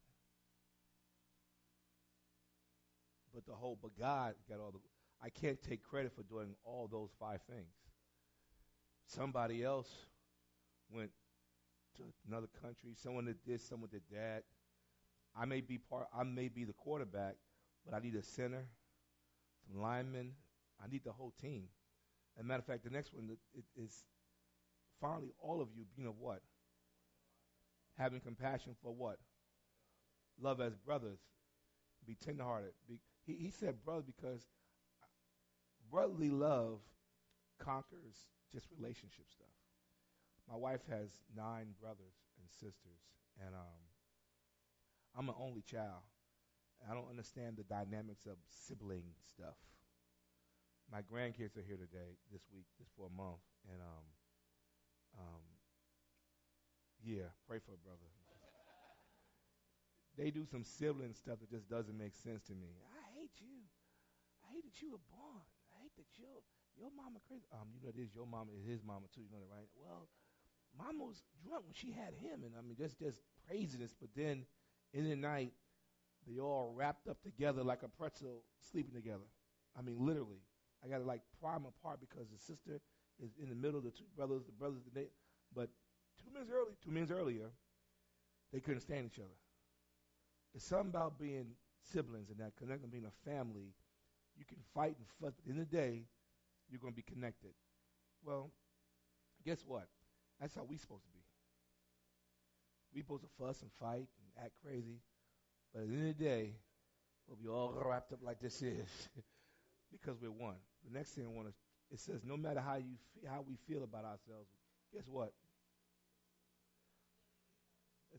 but 3.34 3.46
the 3.46 3.53
whole. 3.53 3.77
But 3.82 3.98
God 4.00 4.36
got 4.50 4.60
all 4.60 4.72
the. 4.72 4.80
I 5.24 5.30
can't 5.30 5.62
take 5.62 5.84
credit 5.84 6.13
for 6.15 6.24
doing 6.24 6.56
all 6.63 6.88
those 6.89 7.10
five 7.20 7.41
things. 7.50 7.75
Somebody 9.06 9.63
else 9.63 9.89
went 10.89 11.12
to 11.98 12.03
another 12.27 12.48
country. 12.62 12.91
Someone 12.96 13.25
that 13.25 13.46
did. 13.46 13.62
Someone 13.62 13.89
did 13.91 14.03
that. 14.12 14.44
I 15.36 15.46
may 15.46 15.60
be 15.62 15.77
part. 15.77 16.08
I 16.18 16.24
may 16.24 16.48
be 16.48 16.63
the 16.63 16.74
quarterback, 16.74 17.36
but 17.86 17.94
I 17.94 18.00
need 18.00 18.15
a 18.15 18.24
center, 18.24 18.65
some 19.68 19.82
linemen. 19.82 20.32
I 20.84 20.88
need 20.88 21.03
the 21.03 21.12
whole 21.12 21.34
team. 21.41 21.65
As 22.38 22.46
a 22.46 22.48
matter 22.48 22.60
of 22.60 22.65
fact, 22.65 22.86
the 22.86 22.89
next 22.89 23.13
one 23.13 23.38
is 23.75 24.06
finally 25.01 25.34
all 25.41 25.62
of 25.62 25.70
you 25.75 25.86
being 25.96 26.08
of 26.08 26.20
what? 26.20 26.41
Having 27.98 28.22
compassion 28.22 28.75
for 28.81 28.93
what? 28.93 29.17
Love 30.39 30.62
as 30.62 30.77
brothers. 30.77 31.20
Be 32.08 32.15
tenderhearted. 32.15 32.72
Be, 32.88 33.00
he, 33.25 33.34
he 33.34 33.50
said 33.51 33.84
brother 33.84 34.03
because 34.05 34.48
brotherly 35.91 36.29
love 36.29 36.79
conquers 37.60 38.27
just 38.51 38.67
relationship 38.77 39.25
stuff. 39.29 39.53
My 40.50 40.55
wife 40.55 40.81
has 40.89 41.10
nine 41.36 41.67
brothers 41.79 42.15
and 42.39 42.50
sisters, 42.50 43.00
and 43.39 43.53
um, 43.55 43.81
I'm 45.17 45.29
an 45.29 45.36
only 45.39 45.62
child. 45.62 46.03
I 46.89 46.93
don't 46.93 47.10
understand 47.10 47.58
the 47.58 47.63
dynamics 47.63 48.25
of 48.25 48.38
sibling 48.50 49.13
stuff. 49.24 49.55
My 50.91 51.00
grandkids 51.00 51.55
are 51.55 51.63
here 51.63 51.77
today, 51.77 52.17
this 52.34 52.41
week, 52.51 52.65
just 52.77 52.91
for 52.98 53.08
a 53.08 53.15
month, 53.15 53.39
and 53.72 53.79
um, 53.79 54.03
um, 55.18 55.44
yeah, 57.03 57.34
pray 57.48 57.60
for 57.60 57.74
a 57.74 57.82
brother. 57.82 58.08
they 60.18 60.30
do 60.30 60.46
some 60.46 60.63
sibling 60.63 61.13
stuff 61.13 61.39
that 61.39 61.50
just 61.50 61.70
doesn't 61.70 61.98
make 61.98 62.15
sense 62.15 62.44
to 62.44 62.53
me. 62.53 62.70
I 62.94 63.20
hate 63.20 63.36
you. 63.39 63.65
I 64.44 64.53
hate 64.53 64.63
that 64.65 64.82
you 64.82 64.91
were 64.91 65.06
born. 65.10 65.46
I 65.74 65.82
hate 65.82 65.96
that 65.98 66.10
your 66.20 66.44
your 66.77 66.91
mama 66.96 67.20
crazy. 67.27 67.46
Um, 67.53 67.68
you 67.74 67.82
know, 67.84 67.89
it 67.89 68.00
is 68.00 68.13
your 68.13 68.27
mama 68.27 68.51
is 68.58 68.65
his 68.65 68.84
mama 68.84 69.08
too. 69.13 69.22
You 69.22 69.32
know 69.32 69.39
that, 69.39 69.51
right? 69.51 69.70
Well, 69.75 70.08
mama 70.77 71.06
was 71.06 71.24
drunk 71.44 71.65
when 71.65 71.74
she 71.74 71.91
had 71.91 72.13
him, 72.13 72.44
and 72.44 72.53
I 72.58 72.62
mean, 72.62 72.75
just 72.77 73.00
just 73.00 73.22
craziness. 73.48 73.96
But 74.00 74.10
then 74.15 74.46
in 74.94 75.10
the 75.10 75.15
night, 75.15 75.53
they 76.27 76.39
all 76.39 76.74
wrapped 76.75 77.08
up 77.08 77.22
together 77.24 77.63
like 77.63 77.84
a 77.84 77.89
pretzel, 77.89 78.44
sleeping 78.72 78.94
together. 78.94 79.27
I 79.77 79.82
mean, 79.82 79.98
literally. 80.00 80.44
I 80.84 80.88
got 80.88 80.98
to 80.98 81.06
like 81.06 81.22
pry 81.39 81.53
them 81.53 81.65
apart 81.65 82.00
because 82.01 82.27
the 82.30 82.39
sister 82.39 82.82
is 83.22 83.32
in 83.42 83.50
the 83.50 83.56
middle 83.56 83.78
of 83.78 83.84
the 83.84 83.92
two 83.92 84.06
brothers, 84.16 84.42
the 84.46 84.51
brothers, 84.51 84.82
they, 84.94 85.08
but 85.56 85.70
two 86.24 86.32
minutes 86.34 86.51
early, 86.54 86.74
two 86.84 86.92
minutes 86.92 87.12
earlier, 87.12 87.50
they 88.51 88.60
couldn't 88.60 88.82
stand 88.82 89.06
each 89.06 89.20
other. 89.20 89.38
It's 90.54 90.66
something 90.66 90.90
about 90.90 91.20
being 91.20 91.46
siblings 91.92 92.30
and 92.30 92.40
that 92.40 92.56
connecting, 92.58 92.90
being 92.90 93.06
a 93.06 93.30
family. 93.30 93.74
You 94.38 94.46
can 94.46 94.58
fight 94.74 94.96
and 94.98 95.08
fuss, 95.20 95.34
but 95.46 95.51
in 95.51 95.58
the 95.58 95.66
day, 95.66 96.04
you're 96.70 96.80
going 96.80 96.94
to 96.94 96.98
be 96.98 97.04
connected. 97.04 97.51
Well, 98.24 98.51
guess 99.46 99.63
what? 99.66 99.88
That's 100.40 100.56
how 100.56 100.63
we're 100.68 100.80
supposed 100.80 101.04
to 101.04 101.12
be. 101.12 101.20
We're 102.94 103.04
supposed 103.04 103.24
to 103.24 103.30
fuss 103.40 103.62
and 103.62 103.72
fight 103.80 104.08
and 104.20 104.46
act 104.46 104.54
crazy. 104.63 105.00
But 105.74 105.84
at 105.84 105.90
the 105.90 105.96
end 105.96 106.10
of 106.10 106.18
the 106.18 106.24
day, 106.24 106.56
we'll 107.28 107.38
be 107.38 107.48
all 107.48 107.74
wrapped 107.86 108.12
up 108.12 108.20
like 108.24 108.40
this 108.40 108.62
is 108.62 108.88
because 109.92 110.18
we're 110.22 110.32
one. 110.32 110.56
The 110.86 110.98
next 110.98 111.12
thing 111.12 111.25
I 111.25 111.30
want 111.30 111.48
to, 111.48 111.54
it 111.91 112.00
says, 112.00 112.21
no 112.24 112.38
matter 112.38 112.62
how 112.62 112.75
you 112.75 112.95
how 113.27 113.43
we 113.48 113.57
feel 113.67 113.83
about 113.83 114.05
ourselves, 114.05 114.50
guess 114.93 115.03
what? 115.07 115.33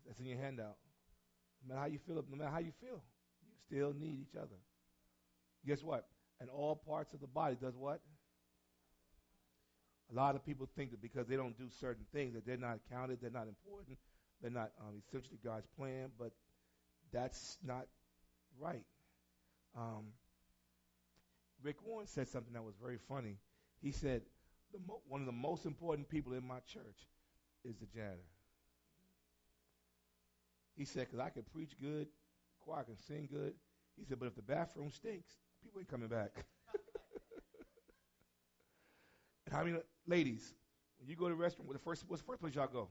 That's 0.07 0.21
in 0.21 0.27
your 0.27 0.39
handout. 0.39 0.77
No 1.63 1.75
matter 1.75 1.81
how 1.81 1.87
you 1.87 1.99
feel, 2.07 2.25
no 2.29 2.37
matter 2.37 2.51
how 2.51 2.59
you 2.59 2.73
feel, 2.81 3.03
you 3.47 3.55
still 3.67 3.95
need 3.99 4.19
each 4.21 4.37
other. 4.37 4.57
Guess 5.67 5.83
what? 5.83 6.07
And 6.41 6.51
all 6.51 6.75
parts 6.75 7.15
of 7.15 7.21
the 7.21 7.27
body 7.27 7.57
does 7.61 7.77
what? 7.77 8.01
A 10.11 10.15
lot 10.15 10.35
of 10.35 10.45
people 10.45 10.69
think 10.77 10.91
that 10.91 11.01
because 11.01 11.27
they 11.27 11.37
don't 11.37 11.57
do 11.57 11.69
certain 11.81 12.05
things 12.13 12.35
that 12.35 12.45
they're 12.45 12.57
not 12.57 12.81
counted, 12.91 13.19
they're 13.23 13.31
not 13.31 13.47
important, 13.49 13.97
they're 14.43 14.51
not 14.51 14.73
um, 14.81 15.01
essentially 15.09 15.39
God's 15.43 15.67
plan, 15.79 16.11
but 16.19 16.33
that's 17.13 17.57
not 17.65 17.87
right. 18.61 18.85
Um, 19.77 20.09
Rick 21.63 21.77
Warren 21.87 22.07
said 22.07 22.29
something 22.29 22.53
that 22.55 22.63
was 22.63 22.75
very 22.83 22.99
funny. 23.09 23.37
He 23.83 23.93
said, 23.93 24.23
mo- 24.87 25.01
one 25.09 25.21
of 25.21 25.27
the 25.27 25.33
most 25.33 25.67
important 25.67 26.09
people 26.09 26.33
in 26.33 26.47
my 26.47 26.61
church 26.61 27.09
is 27.65 27.77
the 27.77 27.87
janitor. 27.87 28.23
He 30.77 30.85
said, 30.85 31.09
because 31.11 31.21
I 31.21 31.31
can 31.31 31.43
preach 31.43 31.73
good, 31.81 32.07
choir 32.61 32.85
can 32.85 32.97
sing 32.97 33.29
good. 33.31 33.55
He 33.99 34.05
said, 34.05 34.19
but 34.19 34.27
if 34.27 34.35
the 34.35 34.43
bathroom 34.43 34.91
stinks, 34.91 35.33
people 35.63 35.81
ain't 35.81 35.89
coming 35.89 36.09
back. 36.09 36.31
and 39.47 39.55
how 39.55 39.65
many 39.65 39.77
ladies, 40.07 40.55
when 40.99 41.11
you 41.11 41.17
go 41.17 41.29
to 41.29 41.35
the 41.35 41.43
restroom, 41.43 41.71
the 41.71 41.79
first, 41.79 42.05
what's 42.09 42.23
the 42.23 42.27
first 42.27 42.41
place 42.41 42.55
y'all 42.55 42.69
go? 42.73 42.89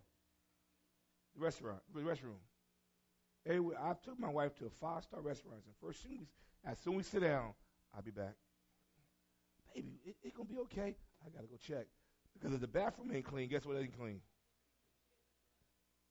the 1.36 1.42
restaurant, 1.42 1.80
the 1.94 2.02
restroom. 2.02 2.40
Anyway, 3.48 3.76
I 3.82 3.94
took 4.04 4.20
my 4.20 4.30
wife 4.30 4.56
to 4.60 4.66
a 4.66 4.70
five 4.70 5.04
star 5.04 5.22
restaurant. 5.22 5.62
And 5.66 5.76
first, 5.82 6.04
soon 6.04 6.20
we, 6.20 6.28
as 6.66 6.78
soon 6.80 6.94
as 6.94 6.98
we 6.98 7.04
sit 7.04 7.22
down, 7.22 7.54
I'll 7.96 8.02
be 8.02 8.12
back. 8.12 8.36
Baby, 9.74 10.00
it, 10.06 10.16
it 10.24 10.36
gonna 10.36 10.50
be 10.50 10.58
okay. 10.60 10.96
I 11.26 11.30
gotta 11.30 11.48
go 11.48 11.58
check 11.58 11.88
because 12.34 12.54
if 12.54 12.62
the 12.62 12.68
bathroom 12.68 13.12
ain't 13.14 13.26
clean, 13.26 13.50
guess 13.50 13.66
what 13.66 13.78
ain't 13.78 13.98
clean? 13.98 14.22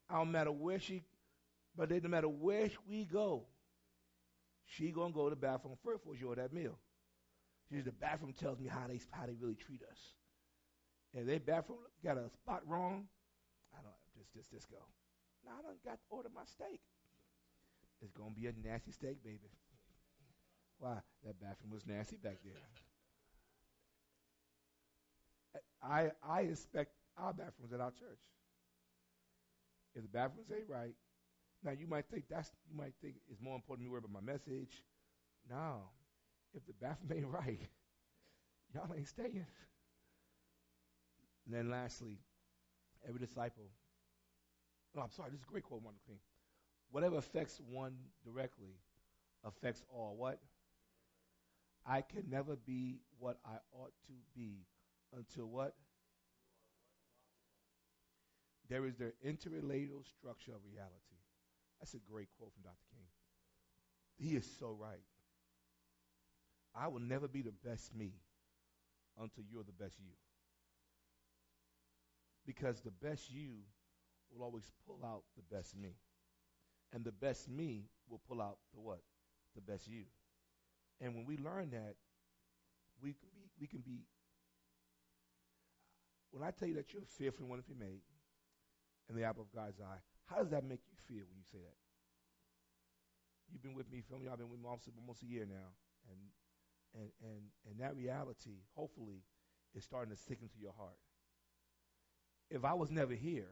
I 0.08 0.18
don't 0.18 0.32
matter 0.32 0.50
where 0.50 0.78
she, 0.78 1.04
but 1.76 1.88
they 1.88 2.00
no 2.00 2.08
matter 2.08 2.28
where 2.28 2.68
we 2.88 3.04
go, 3.04 3.44
she 4.66 4.90
gonna 4.90 5.12
go 5.12 5.24
to 5.28 5.30
the 5.30 5.40
bathroom 5.40 5.76
first 5.84 6.04
before 6.04 6.28
order 6.28 6.42
that 6.42 6.52
meal. 6.52 6.78
She 7.68 7.76
says 7.76 7.84
the 7.84 7.92
bathroom 7.92 8.32
tells 8.32 8.58
me 8.58 8.68
how 8.68 8.86
they 8.88 9.00
how 9.10 9.26
they 9.26 9.34
really 9.34 9.54
treat 9.54 9.82
us. 9.90 9.98
And 11.14 11.28
their 11.28 11.40
bathroom 11.40 11.78
got 12.04 12.16
a 12.16 12.28
spot 12.30 12.62
wrong, 12.66 13.06
I 13.74 13.82
don't 13.82 13.94
just 14.16 14.32
just 14.32 14.50
just 14.50 14.70
go. 14.70 14.78
Now 15.44 15.52
I 15.58 15.62
don't 15.62 15.84
got 15.84 15.94
to 15.94 16.06
order 16.10 16.28
my 16.34 16.44
steak. 16.44 16.80
It's 18.02 18.12
gonna 18.12 18.30
be 18.30 18.46
a 18.46 18.52
nasty 18.64 18.92
steak, 18.92 19.22
baby. 19.22 19.50
Why? 20.78 20.98
That 21.24 21.38
bathroom 21.40 21.72
was 21.72 21.86
nasty 21.86 22.16
back 22.16 22.38
there. 22.42 22.54
I 25.82 26.10
I 26.26 26.40
expect 26.42 26.92
our 27.16 27.32
bathrooms 27.32 27.72
at 27.72 27.80
our 27.80 27.90
church. 27.90 28.20
If 29.94 30.02
the 30.02 30.08
bathrooms 30.08 30.50
ain't 30.54 30.68
right, 30.68 30.94
now 31.64 31.72
you 31.72 31.86
might 31.86 32.06
think 32.10 32.24
that's 32.28 32.50
you 32.70 32.76
might 32.76 32.94
think 33.02 33.16
it's 33.30 33.40
more 33.40 33.54
important 33.56 33.84
to 33.86 33.88
me 33.88 33.92
worry 33.92 34.02
about 34.04 34.22
my 34.24 34.32
message. 34.32 34.82
No. 35.48 35.82
If 36.54 36.66
the 36.66 36.72
bathroom 36.80 37.12
ain't 37.16 37.26
right, 37.26 37.60
y'all 38.74 38.94
ain't 38.96 39.08
staying. 39.08 39.46
And 41.46 41.54
then 41.54 41.70
lastly, 41.70 42.18
every 43.06 43.20
disciple 43.20 43.70
no, 44.94 45.02
I'm 45.02 45.10
sorry. 45.10 45.30
This 45.30 45.40
is 45.40 45.46
a 45.46 45.50
great 45.50 45.64
quote, 45.64 45.82
Martin 45.82 46.00
Luther 46.06 46.18
King. 46.18 46.20
Whatever 46.90 47.18
affects 47.18 47.60
one 47.70 47.94
directly 48.24 48.74
affects 49.44 49.84
all. 49.92 50.16
What? 50.16 50.40
I 51.86 52.02
can 52.02 52.24
never 52.28 52.56
be 52.56 53.00
what 53.18 53.38
I 53.46 53.56
ought 53.72 53.92
to 54.06 54.12
be 54.34 54.66
until 55.16 55.46
what? 55.46 55.74
There 58.68 58.86
is 58.86 58.94
the 58.96 59.12
interrelated 59.22 59.90
structure 60.18 60.52
of 60.52 60.60
reality. 60.64 61.18
That's 61.80 61.94
a 61.94 61.98
great 62.10 62.28
quote 62.38 62.52
from 62.52 62.62
Dr. 62.62 62.84
King. 62.94 63.06
He 64.16 64.36
is 64.36 64.48
so 64.58 64.76
right. 64.78 65.02
I 66.74 66.86
will 66.88 67.00
never 67.00 67.26
be 67.26 67.42
the 67.42 67.54
best 67.64 67.94
me 67.94 68.12
until 69.18 69.44
you're 69.50 69.64
the 69.64 69.72
best 69.72 69.96
you. 69.98 70.12
Because 72.46 72.80
the 72.80 72.90
best 72.90 73.30
you 73.30 73.56
will 74.30 74.44
always 74.44 74.70
pull 74.86 75.00
out 75.04 75.22
the 75.36 75.54
best 75.54 75.76
me. 75.76 75.96
And 76.92 77.04
the 77.04 77.12
best 77.12 77.48
me 77.48 77.86
will 78.08 78.20
pull 78.28 78.40
out 78.40 78.58
the 78.74 78.80
what? 78.80 79.00
The 79.54 79.60
best 79.60 79.88
you. 79.88 80.04
And 81.00 81.14
when 81.14 81.26
we 81.26 81.36
learn 81.36 81.70
that, 81.70 81.94
we 83.02 83.12
can 83.12 83.28
be 83.34 83.48
we 83.58 83.66
can 83.66 83.80
be 83.80 84.04
when 86.30 86.42
I 86.42 86.50
tell 86.50 86.68
you 86.68 86.74
that 86.74 86.92
you're 86.92 87.02
fearfully 87.18 87.44
and 87.44 87.50
wonderfully 87.50 87.76
made 87.78 88.02
in 89.08 89.16
the 89.16 89.24
apple 89.24 89.42
of 89.42 89.50
God's 89.54 89.80
eye, 89.80 89.98
how 90.26 90.36
does 90.36 90.50
that 90.50 90.64
make 90.64 90.80
you 90.86 90.96
feel 91.08 91.26
when 91.26 91.38
you 91.38 91.44
say 91.50 91.58
that? 91.58 91.78
You've 93.52 93.62
been 93.62 93.74
with 93.74 93.90
me, 93.90 94.02
family. 94.08 94.28
I've 94.30 94.38
been 94.38 94.48
with 94.48 94.60
me 94.60 94.66
almost, 94.66 94.88
almost 94.98 95.22
a 95.22 95.26
year 95.26 95.44
now, 95.44 95.74
and 96.08 96.20
and 96.94 97.10
and 97.22 97.42
and 97.68 97.80
that 97.80 97.96
reality, 97.96 98.62
hopefully, 98.76 99.24
is 99.74 99.82
starting 99.82 100.14
to 100.14 100.20
sink 100.20 100.40
into 100.42 100.58
your 100.60 100.72
heart. 100.76 100.98
If 102.48 102.64
I 102.64 102.74
was 102.74 102.90
never 102.90 103.14
here, 103.14 103.50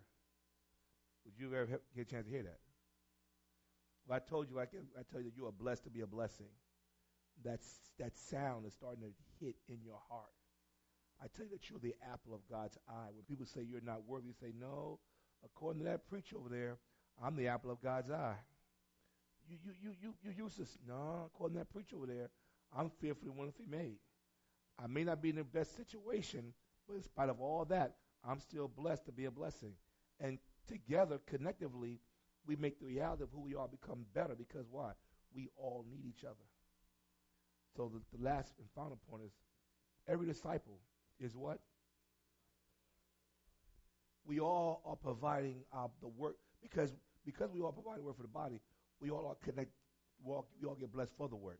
would 1.24 1.34
you 1.38 1.54
ever 1.54 1.80
get 1.94 2.02
a 2.02 2.04
chance 2.04 2.26
to 2.26 2.30
hear 2.32 2.42
that? 2.42 2.58
If 4.06 4.12
I 4.12 4.18
told 4.20 4.48
you, 4.48 4.58
I, 4.58 4.66
can, 4.66 4.86
I 4.98 5.02
tell 5.10 5.20
you 5.20 5.30
that 5.30 5.36
you 5.36 5.46
are 5.46 5.52
blessed 5.52 5.84
to 5.84 5.90
be 5.90 6.00
a 6.00 6.06
blessing. 6.06 6.48
That's, 7.44 7.68
that 7.98 8.16
sound 8.16 8.66
is 8.66 8.72
starting 8.72 9.02
to 9.02 9.12
hit 9.38 9.56
in 9.68 9.78
your 9.84 10.00
heart. 10.08 10.32
I 11.22 11.26
tell 11.36 11.46
you 11.46 11.52
that 11.52 11.68
you're 11.68 11.80
the 11.80 11.96
apple 12.12 12.34
of 12.34 12.40
God's 12.48 12.78
eye. 12.88 13.10
When 13.14 13.24
people 13.28 13.46
say 13.46 13.62
you're 13.62 13.80
not 13.80 14.06
worthy, 14.06 14.28
you 14.28 14.34
say, 14.40 14.52
no, 14.58 14.98
according 15.44 15.82
to 15.82 15.88
that 15.90 16.08
preacher 16.08 16.36
over 16.36 16.48
there, 16.48 16.76
I'm 17.22 17.36
the 17.36 17.48
apple 17.48 17.70
of 17.70 17.82
God's 17.82 18.10
eye. 18.10 18.36
You, 19.48 19.56
you, 19.64 19.72
you, 19.82 19.94
you, 20.02 20.14
you 20.22 20.44
useless. 20.44 20.78
No, 20.86 21.24
according 21.26 21.56
to 21.56 21.60
that 21.60 21.72
preacher 21.72 21.96
over 21.96 22.06
there, 22.06 22.30
I'm 22.76 22.90
fearfully 23.00 23.30
wonderfully 23.30 23.66
made. 23.68 23.96
I 24.82 24.86
may 24.86 25.02
not 25.02 25.20
be 25.20 25.30
in 25.30 25.36
the 25.36 25.44
best 25.44 25.76
situation, 25.76 26.52
but 26.86 26.94
in 26.94 27.02
spite 27.02 27.30
of 27.30 27.40
all 27.40 27.64
that, 27.66 27.94
I'm 28.28 28.38
still 28.38 28.68
blessed 28.68 29.06
to 29.06 29.12
be 29.12 29.24
a 29.24 29.30
blessing. 29.30 29.72
And 30.20 30.38
together, 30.68 31.18
connectively, 31.26 31.98
we 32.46 32.56
make 32.56 32.78
the 32.78 32.86
reality 32.86 33.24
of 33.24 33.30
who 33.32 33.40
we 33.40 33.54
are 33.54 33.66
become 33.66 34.06
better 34.14 34.34
because 34.36 34.66
why? 34.70 34.92
We 35.34 35.48
all 35.56 35.84
need 35.90 36.04
each 36.06 36.24
other. 36.24 36.36
So 37.76 37.90
the, 37.92 38.16
the 38.16 38.24
last 38.24 38.52
and 38.58 38.68
final 38.74 38.98
point 39.10 39.24
is 39.24 39.32
every 40.06 40.26
disciple 40.26 40.78
is 41.20 41.36
what? 41.36 41.58
We 44.24 44.40
all 44.40 44.82
are 44.84 44.96
providing 44.96 45.64
uh, 45.72 45.88
the 46.00 46.08
work 46.08 46.36
because 46.62 46.92
because 47.24 47.50
we 47.50 47.60
all 47.60 47.72
provide 47.72 48.00
work 48.00 48.16
for 48.16 48.22
the 48.22 48.28
body. 48.28 48.60
We 49.00 49.10
all 49.10 49.26
are 49.26 49.36
connect. 49.44 49.70
We 50.24 50.32
all, 50.32 50.48
we 50.60 50.68
all 50.68 50.74
get 50.74 50.92
blessed 50.92 51.12
for 51.16 51.28
the 51.28 51.36
work. 51.36 51.58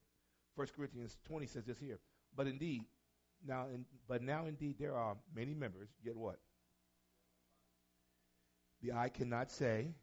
First 0.56 0.74
Corinthians 0.74 1.16
20 1.26 1.46
says 1.46 1.64
this 1.64 1.78
here. 1.78 1.98
But 2.36 2.46
indeed, 2.46 2.82
now, 3.46 3.66
in, 3.72 3.84
but 4.08 4.22
now 4.22 4.46
indeed 4.46 4.76
there 4.78 4.96
are 4.96 5.16
many 5.34 5.54
members. 5.54 5.88
Yet 6.02 6.16
what? 6.16 6.38
The 8.82 8.92
eye 8.92 9.08
cannot 9.08 9.50
say 9.50 9.94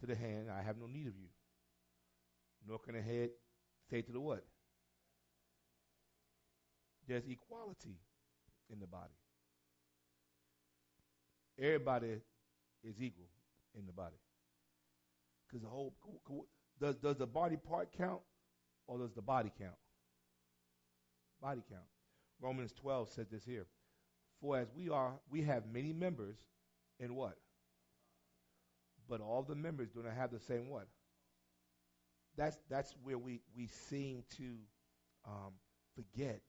to 0.00 0.06
the 0.06 0.14
hand, 0.14 0.48
I 0.50 0.62
have 0.62 0.76
no 0.78 0.86
need 0.86 1.06
of 1.06 1.16
you. 1.16 1.28
Nor 2.66 2.78
can 2.78 2.94
the 2.94 3.02
head 3.02 3.30
say 3.90 4.02
to 4.02 4.12
the 4.12 4.20
what? 4.20 4.44
There's 7.06 7.24
equality 7.28 7.98
in 8.72 8.80
the 8.80 8.86
body. 8.86 9.12
Everybody 11.58 12.20
is 12.82 13.00
equal 13.00 13.28
in 13.78 13.86
the 13.86 13.92
body. 13.92 14.16
Because 15.46 15.62
the 15.62 15.68
whole 15.68 15.94
does 16.80 16.96
does 16.96 17.16
the 17.16 17.26
body 17.26 17.56
part 17.56 17.90
count 17.96 18.20
or 18.86 18.98
does 18.98 19.12
the 19.12 19.22
body 19.22 19.52
count? 19.58 19.76
Body 21.40 21.62
count. 21.68 21.84
Romans 22.40 22.72
12 22.72 23.10
says 23.10 23.26
this 23.30 23.44
here. 23.44 23.66
For 24.40 24.58
as 24.58 24.68
we 24.76 24.88
are, 24.88 25.12
we 25.30 25.42
have 25.42 25.64
many 25.72 25.92
members 25.92 26.36
in 26.98 27.14
what? 27.14 27.36
But 29.08 29.20
all 29.20 29.42
the 29.42 29.54
members 29.54 29.88
do 29.90 30.02
not 30.02 30.14
have 30.14 30.32
the 30.32 30.40
same 30.40 30.68
what? 30.68 30.88
That's 32.36 32.58
that's 32.68 32.94
where 33.02 33.18
we, 33.18 33.40
we 33.56 33.68
seem 33.88 34.24
to 34.36 34.56
um, 35.26 35.52
forget. 35.94 36.40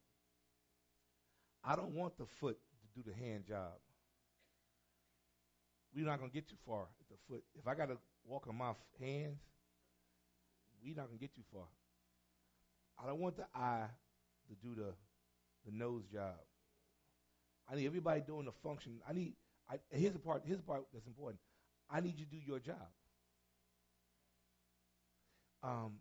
I 1.66 1.76
don't 1.76 1.94
want 1.94 2.18
the 2.18 2.26
foot 2.26 2.58
to 2.82 3.02
do 3.02 3.10
the 3.10 3.16
hand 3.16 3.46
job. 3.48 3.74
We're 5.96 6.06
not 6.06 6.20
gonna 6.20 6.32
get 6.32 6.48
too 6.48 6.58
far 6.66 6.84
at 6.84 7.08
the 7.10 7.16
foot. 7.28 7.44
If 7.56 7.68
I 7.68 7.74
gotta 7.74 7.98
walk 8.26 8.48
on 8.48 8.56
my 8.58 8.72
f- 8.72 8.76
hands, 9.00 9.40
we're 10.84 10.96
not 10.96 11.08
gonna 11.08 11.18
get 11.20 11.34
too 11.34 11.44
far. 11.52 11.66
I 13.02 13.08
don't 13.08 13.20
want 13.20 13.38
the 13.38 13.46
eye 13.56 13.88
to 14.50 14.56
do 14.56 14.76
the 14.76 14.94
the 15.66 15.72
nose 15.72 16.04
job. 16.12 16.36
I 17.70 17.76
need 17.76 17.88
everybody 17.88 18.22
doing 18.22 18.46
the 18.46 18.52
function. 18.52 19.00
I 19.08 19.14
need. 19.14 19.34
I, 19.70 19.80
here's 19.90 20.14
the 20.14 20.20
part. 20.20 20.44
Here's 20.46 20.60
the 20.60 20.64
part 20.66 20.86
that's 20.94 21.08
important. 21.08 21.40
I 21.90 22.02
need 22.02 22.18
you 22.20 22.26
to 22.26 22.32
do 22.32 22.38
your 22.46 22.60
job. 22.60 22.88
Um, 25.64 25.94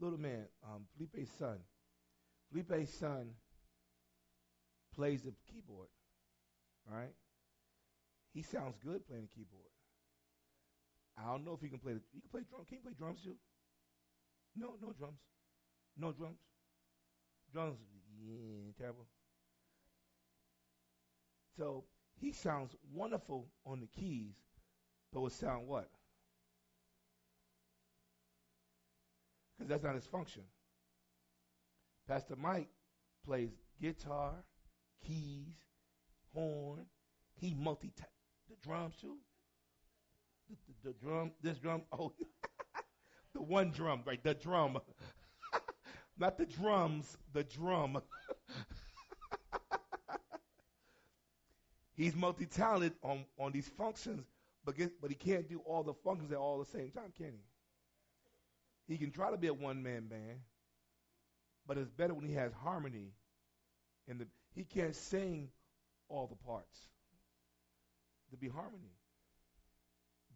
little 0.00 0.18
man, 0.18 0.46
um, 0.64 0.86
Felipe's 0.96 1.30
son. 1.38 1.58
Felipe's 2.52 2.92
son 2.92 3.30
plays 4.94 5.22
the 5.22 5.32
keyboard. 5.50 5.88
Right? 6.90 7.14
He 8.34 8.42
sounds 8.42 8.76
good 8.84 9.06
playing 9.06 9.28
the 9.28 9.34
keyboard. 9.34 9.70
I 11.18 11.30
don't 11.30 11.44
know 11.44 11.52
if 11.52 11.60
he 11.60 11.68
can 11.68 11.78
play 11.78 11.92
the. 11.92 12.00
He 12.12 12.20
can 12.20 12.30
play 12.30 12.42
drum. 12.48 12.64
Can 12.66 12.78
he 12.78 12.82
play 12.82 12.92
drums 12.96 13.20
too? 13.22 13.36
No, 14.56 14.74
no 14.82 14.92
drums. 14.92 15.20
No 15.96 16.12
drums. 16.12 16.38
Drums, 17.52 17.76
yeah, 18.24 18.72
terrible. 18.78 19.06
So 21.58 21.84
he 22.18 22.32
sounds 22.32 22.74
wonderful 22.94 23.48
on 23.66 23.80
the 23.80 23.86
keys, 23.86 24.34
but 25.12 25.20
would 25.20 25.32
sound 25.32 25.68
what? 25.68 25.90
Because 29.58 29.68
that's 29.68 29.84
not 29.84 29.94
his 29.94 30.06
function. 30.06 30.42
Pastor 32.12 32.36
Mike 32.36 32.68
plays 33.24 33.48
guitar, 33.80 34.34
keys, 35.02 35.54
horn. 36.34 36.84
He 37.40 37.54
multi 37.54 37.90
the 38.50 38.56
drums 38.62 38.96
too. 39.00 39.16
The, 40.50 40.56
the, 40.84 40.90
the 40.90 40.94
drum, 41.02 41.32
this 41.42 41.56
drum, 41.56 41.84
oh, 41.98 42.12
the 43.32 43.40
one 43.40 43.70
drum, 43.70 44.02
right? 44.04 44.22
The 44.22 44.34
drum. 44.34 44.76
Not 46.18 46.36
the 46.36 46.44
drums, 46.44 47.16
the 47.32 47.44
drum. 47.44 47.96
He's 51.94 52.14
multi-talented 52.14 52.92
on, 53.02 53.24
on 53.38 53.52
these 53.52 53.70
functions, 53.70 54.26
but, 54.66 54.76
get, 54.76 55.00
but 55.00 55.08
he 55.08 55.16
can't 55.16 55.48
do 55.48 55.60
all 55.60 55.82
the 55.82 55.94
functions 55.94 56.30
at 56.30 56.36
all 56.36 56.58
the 56.58 56.66
same 56.66 56.90
time, 56.90 57.10
can 57.16 57.32
he? 57.32 58.92
He 58.92 58.98
can 58.98 59.10
try 59.10 59.30
to 59.30 59.38
be 59.38 59.46
a 59.46 59.54
one-man 59.54 60.08
band, 60.08 60.40
but 61.66 61.78
it's 61.78 61.90
better 61.90 62.14
when 62.14 62.26
he 62.26 62.34
has 62.34 62.52
harmony. 62.52 63.12
And 64.08 64.20
the, 64.20 64.26
he 64.54 64.64
can't 64.64 64.96
sing 64.96 65.48
all 66.08 66.26
the 66.26 66.46
parts. 66.46 66.78
To 68.30 68.36
be 68.36 68.48
harmony. 68.48 68.96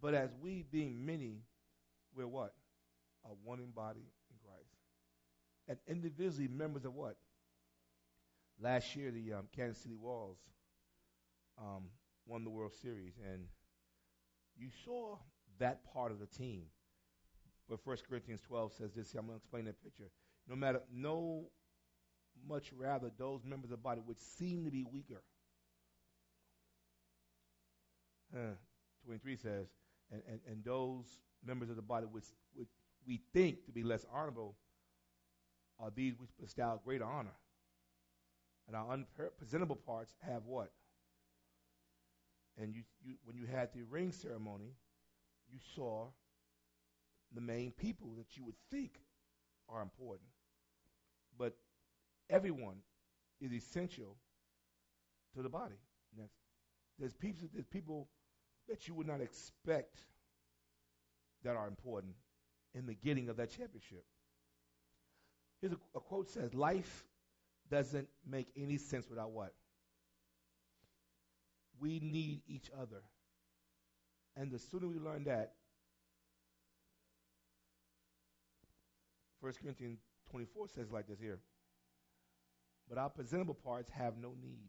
But 0.00 0.14
as 0.14 0.30
we 0.40 0.64
being 0.70 1.04
many, 1.06 1.40
we're 2.14 2.26
what? 2.26 2.54
A 3.24 3.28
one 3.42 3.58
in 3.58 3.70
body 3.70 4.04
in 4.30 4.36
Christ. 4.44 4.74
And 5.68 5.78
individually 5.88 6.48
members 6.48 6.84
of 6.84 6.94
what? 6.94 7.16
Last 8.60 8.94
year, 8.96 9.10
the 9.10 9.34
um, 9.34 9.48
Kansas 9.54 9.82
City 9.82 9.96
Royals 10.00 10.38
um, 11.58 11.84
won 12.26 12.44
the 12.44 12.50
World 12.50 12.72
Series, 12.82 13.14
and 13.32 13.44
you 14.58 14.68
saw 14.84 15.16
that 15.58 15.80
part 15.92 16.12
of 16.12 16.20
the 16.20 16.26
team. 16.26 16.62
But 17.68 17.80
First 17.84 18.08
Corinthians 18.08 18.40
12 18.46 18.72
says 18.78 18.90
this. 18.94 19.14
I'm 19.14 19.26
going 19.26 19.38
to 19.38 19.42
explain 19.42 19.64
that 19.64 19.82
picture. 19.82 20.10
No 20.48 20.56
matter, 20.56 20.80
no, 20.92 21.46
much 22.48 22.72
rather 22.72 23.10
those 23.18 23.44
members 23.44 23.70
of 23.70 23.78
the 23.78 23.82
body 23.82 24.00
which 24.04 24.18
seem 24.18 24.64
to 24.64 24.70
be 24.70 24.84
weaker. 24.84 25.22
Uh, 28.34 28.54
23 29.04 29.36
says, 29.36 29.66
and, 30.10 30.22
and, 30.28 30.40
and 30.48 30.64
those 30.64 31.04
members 31.44 31.70
of 31.70 31.76
the 31.76 31.82
body 31.82 32.06
which, 32.06 32.24
which 32.54 32.68
we 33.06 33.20
think 33.32 33.64
to 33.66 33.72
be 33.72 33.82
less 33.82 34.04
honorable 34.12 34.56
are 35.78 35.90
these 35.94 36.14
which 36.18 36.30
bestow 36.40 36.80
greater 36.84 37.04
honor. 37.04 37.34
And 38.66 38.76
our 38.76 38.92
unpresentable 38.92 39.76
parts 39.76 40.12
have 40.22 40.44
what? 40.44 40.72
And 42.58 42.74
you, 42.74 42.82
you, 43.04 43.14
when 43.24 43.36
you 43.36 43.46
had 43.46 43.72
the 43.72 43.82
ring 43.82 44.12
ceremony, 44.12 44.72
you 45.50 45.58
saw 45.74 46.06
the 47.34 47.40
main 47.40 47.72
people 47.72 48.14
that 48.16 48.36
you 48.36 48.44
would 48.44 48.56
think 48.70 48.98
are 49.68 49.82
important. 49.82 50.28
But 51.38 51.56
everyone 52.30 52.76
is 53.40 53.52
essential 53.52 54.16
to 55.34 55.42
the 55.42 55.48
body. 55.48 55.76
There's 56.98 57.14
people, 57.14 57.48
there's 57.52 57.66
people 57.66 58.08
that 58.68 58.88
you 58.88 58.94
would 58.94 59.06
not 59.06 59.20
expect 59.20 59.96
that 61.44 61.56
are 61.56 61.68
important 61.68 62.14
in 62.74 62.86
the 62.86 62.94
getting 62.94 63.28
of 63.28 63.36
that 63.36 63.50
championship. 63.50 64.04
Here's 65.60 65.72
a, 65.74 65.78
a 65.94 66.00
quote 66.00 66.28
says, 66.30 66.54
Life 66.54 67.04
doesn't 67.70 68.08
make 68.28 68.48
any 68.56 68.78
sense 68.78 69.08
without 69.10 69.30
what? 69.30 69.52
We 71.78 72.00
need 72.00 72.40
each 72.48 72.70
other 72.80 73.02
And 74.36 74.50
the 74.52 74.58
sooner 74.58 74.86
we 74.86 74.98
learn 74.98 75.24
that, 75.24 75.54
1 79.46 79.54
Corinthians 79.62 80.00
24 80.32 80.66
says 80.74 80.90
like 80.90 81.06
this 81.06 81.20
here. 81.20 81.38
But 82.88 82.98
our 82.98 83.08
presentable 83.08 83.54
parts 83.54 83.88
have 83.92 84.14
no 84.20 84.34
need. 84.42 84.66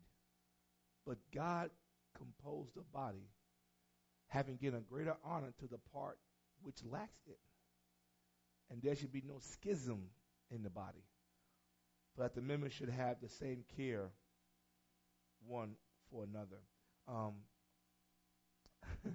But 1.04 1.18
God 1.34 1.72
composed 2.16 2.76
the 2.76 2.84
body, 2.94 3.26
having 4.28 4.58
given 4.58 4.84
greater 4.88 5.16
honor 5.26 5.52
to 5.62 5.68
the 5.68 5.80
part 5.92 6.20
which 6.62 6.76
lacks 6.92 7.26
it. 7.28 7.40
And 8.70 8.80
there 8.84 8.96
should 8.96 9.12
be 9.12 9.24
no 9.28 9.40
schism 9.40 10.04
in 10.52 10.62
the 10.62 10.70
body, 10.70 11.04
but 12.16 12.36
the 12.36 12.42
members 12.42 12.72
should 12.72 12.90
have 12.90 13.18
the 13.20 13.30
same 13.30 13.64
care 13.78 14.12
one 15.48 15.72
for 16.12 16.24
another. 16.24 16.62
Um, 17.08 17.34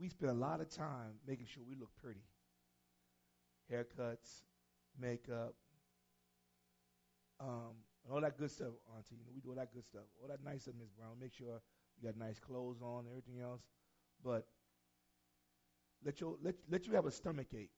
we 0.00 0.08
spend 0.08 0.30
a 0.30 0.34
lot 0.34 0.62
of 0.62 0.70
time 0.70 1.18
making 1.26 1.48
sure 1.52 1.62
we 1.68 1.74
look 1.76 1.90
pretty. 2.00 2.22
Haircuts, 3.72 4.42
makeup, 5.00 5.54
um, 7.40 7.74
all 8.10 8.20
that 8.20 8.38
good 8.38 8.50
stuff, 8.50 8.68
Auntie. 8.96 9.16
You 9.16 9.24
know, 9.24 9.32
we 9.34 9.40
do 9.40 9.50
all 9.50 9.56
that 9.56 9.72
good 9.72 9.84
stuff. 9.84 10.02
All 10.20 10.28
that 10.28 10.44
nice 10.44 10.62
stuff, 10.62 10.74
Miss 10.78 10.90
Brown. 10.90 11.12
Make 11.20 11.32
sure 11.32 11.60
you 12.00 12.08
got 12.08 12.18
nice 12.18 12.38
clothes 12.38 12.80
on, 12.82 13.06
everything 13.08 13.40
else. 13.40 13.62
But 14.22 14.46
let 16.04 16.20
your 16.20 16.36
let 16.42 16.54
let 16.70 16.86
you 16.86 16.92
have 16.94 17.06
a 17.06 17.10
stomach 17.10 17.46
ache. 17.56 17.70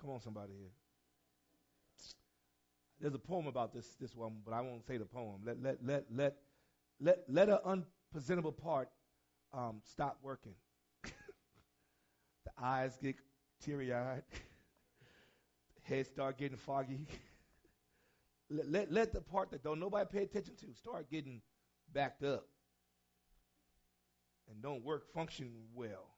Come 0.00 0.10
on, 0.10 0.20
somebody 0.20 0.52
here. 0.58 0.70
There's 3.00 3.14
a 3.14 3.18
poem 3.18 3.46
about 3.46 3.72
this 3.72 3.94
this 4.00 4.14
one, 4.14 4.38
but 4.44 4.54
I 4.54 4.60
won't 4.60 4.86
say 4.86 4.96
the 4.96 5.04
poem. 5.04 5.42
Let 5.44 5.62
let 5.62 5.84
let 5.84 6.04
let 6.10 6.36
let 7.00 7.18
let 7.28 7.48
an 7.48 7.58
unpresentable 7.64 8.52
part 8.52 8.88
um, 9.52 9.80
stop 9.84 10.18
working. 10.22 10.54
Eyes 12.62 12.96
get 13.00 13.16
teary 13.62 13.92
eyed. 13.92 14.22
Head 15.82 16.06
start 16.06 16.38
getting 16.38 16.56
foggy. 16.56 17.06
let, 18.50 18.70
let 18.70 18.92
let 18.92 19.12
the 19.12 19.20
part 19.20 19.50
that 19.50 19.62
don't 19.62 19.80
nobody 19.80 20.06
pay 20.10 20.22
attention 20.24 20.54
to 20.56 20.74
start 20.74 21.10
getting 21.10 21.40
backed 21.92 22.22
up 22.22 22.46
and 24.50 24.62
don't 24.62 24.84
work 24.84 25.12
function 25.12 25.50
well. 25.74 26.14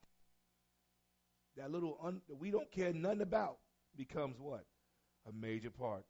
That 1.56 1.70
little 1.70 1.98
un, 2.02 2.20
we 2.38 2.50
don't 2.50 2.70
care 2.70 2.92
nothing 2.92 3.22
about 3.22 3.58
becomes 3.96 4.38
what? 4.38 4.64
A 5.28 5.32
major 5.32 5.70
part. 5.70 6.04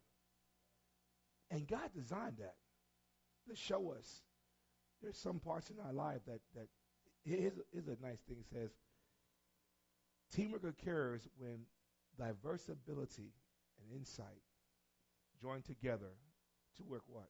And 1.51 1.67
God 1.67 1.91
designed 1.95 2.37
that 2.39 2.55
to 3.49 3.57
show 3.57 3.93
us 3.93 4.23
there's 5.03 5.19
some 5.19 5.41
parts 5.41 5.71
in 5.71 5.77
our 5.85 5.93
life 5.93 6.21
that 6.27 6.41
that 6.55 6.69
here's 7.25 7.57
a, 7.59 7.63
here's 7.73 7.89
a 7.89 7.97
nice 8.03 8.21
thing. 8.29 8.37
It 8.41 8.47
says 8.53 8.71
teamwork 10.35 10.65
occurs 10.65 11.27
when 11.39 11.61
diverse 12.19 12.69
ability 12.69 13.33
and 13.81 13.99
insight 13.99 14.43
join 15.41 15.63
together 15.63 16.13
to 16.77 16.85
work 16.85 17.03
what? 17.07 17.29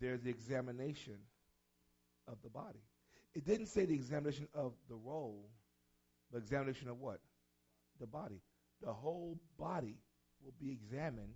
There's 0.00 0.22
the 0.22 0.30
examination 0.30 1.18
of 2.28 2.36
the 2.42 2.50
body. 2.50 2.82
It 3.34 3.44
didn't 3.44 3.66
say 3.66 3.84
the 3.84 3.94
examination 3.94 4.48
of 4.54 4.72
the 4.88 4.94
role, 4.94 5.48
but 6.32 6.38
examination 6.38 6.88
of 6.88 6.98
what? 6.98 7.20
The 8.00 8.06
body. 8.06 8.40
The 8.82 8.92
whole 8.92 9.38
body 9.58 9.96
will 10.44 10.54
be 10.60 10.70
examined. 10.70 11.34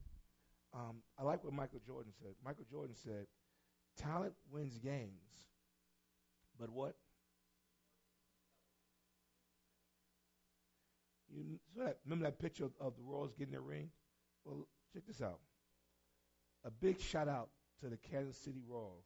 Um, 0.74 1.02
I 1.18 1.22
like 1.22 1.42
what 1.44 1.52
Michael 1.52 1.80
Jordan 1.86 2.12
said. 2.20 2.34
Michael 2.44 2.64
Jordan 2.70 2.94
said, 3.02 3.26
talent 3.96 4.34
wins 4.50 4.78
games, 4.78 5.48
but 6.58 6.70
what? 6.70 6.94
You 11.48 11.58
so 11.74 11.84
that, 11.84 11.98
remember 12.04 12.24
that 12.24 12.38
picture 12.38 12.64
of, 12.64 12.72
of 12.80 12.96
the 12.96 13.02
Royals 13.02 13.34
getting 13.34 13.52
their 13.52 13.60
ring? 13.60 13.90
Well, 14.44 14.66
check 14.92 15.02
this 15.06 15.20
out. 15.20 15.40
A 16.64 16.70
big 16.70 17.00
shout 17.00 17.28
out 17.28 17.48
to 17.80 17.88
the 17.88 17.96
Kansas 17.96 18.36
City 18.36 18.62
Royals 18.68 19.04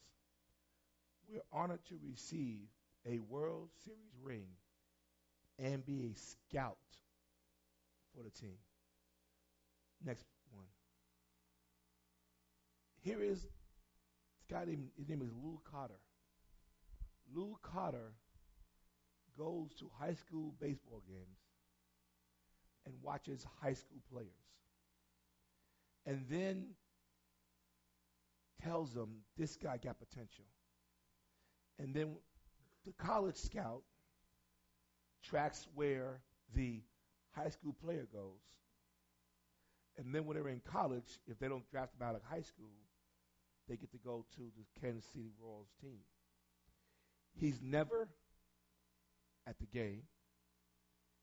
we're 1.28 1.42
honored 1.52 1.84
to 1.88 1.94
receive 2.02 2.66
a 3.06 3.18
World 3.18 3.68
Series 3.84 4.12
ring 4.22 4.46
and 5.58 5.84
be 5.84 6.12
a 6.12 6.18
scout 6.18 6.76
for 8.14 8.22
the 8.22 8.30
team. 8.30 8.56
Next 10.04 10.24
one. 10.50 10.66
Here 13.00 13.20
is 13.20 13.42
this 13.42 13.50
guy 14.50 14.64
named 14.64 14.88
his 14.96 15.08
name 15.08 15.22
is 15.22 15.30
Lou 15.42 15.60
Cotter. 15.70 16.00
Lou 17.34 17.56
Cotter 17.62 18.12
goes 19.38 19.74
to 19.78 19.90
high 19.98 20.14
school 20.14 20.54
baseball 20.60 21.02
games 21.06 21.38
and 22.86 22.94
watches 23.02 23.46
high 23.62 23.72
school 23.72 24.00
players. 24.10 24.28
And 26.06 26.24
then 26.28 26.66
tells 28.62 28.92
them 28.92 29.08
this 29.38 29.56
guy 29.56 29.78
got 29.82 29.96
potential. 29.98 30.44
And 31.78 31.94
then 31.94 32.16
the 32.86 32.92
college 32.92 33.36
scout 33.36 33.82
tracks 35.22 35.66
where 35.74 36.20
the 36.54 36.82
high 37.32 37.48
school 37.48 37.74
player 37.84 38.06
goes. 38.12 38.40
And 39.96 40.14
then 40.14 40.26
when 40.26 40.36
they're 40.36 40.48
in 40.48 40.60
college, 40.60 41.18
if 41.26 41.38
they 41.38 41.48
don't 41.48 41.68
draft 41.70 41.98
them 41.98 42.06
out 42.06 42.14
of 42.14 42.22
high 42.22 42.42
school, 42.42 42.70
they 43.68 43.76
get 43.76 43.90
to 43.92 43.98
go 43.98 44.24
to 44.36 44.40
the 44.40 44.80
Kansas 44.80 45.04
City 45.12 45.30
Royals 45.40 45.68
team. 45.80 46.00
He's 47.38 47.60
never 47.62 48.08
at 49.46 49.58
the 49.58 49.66
game. 49.66 50.02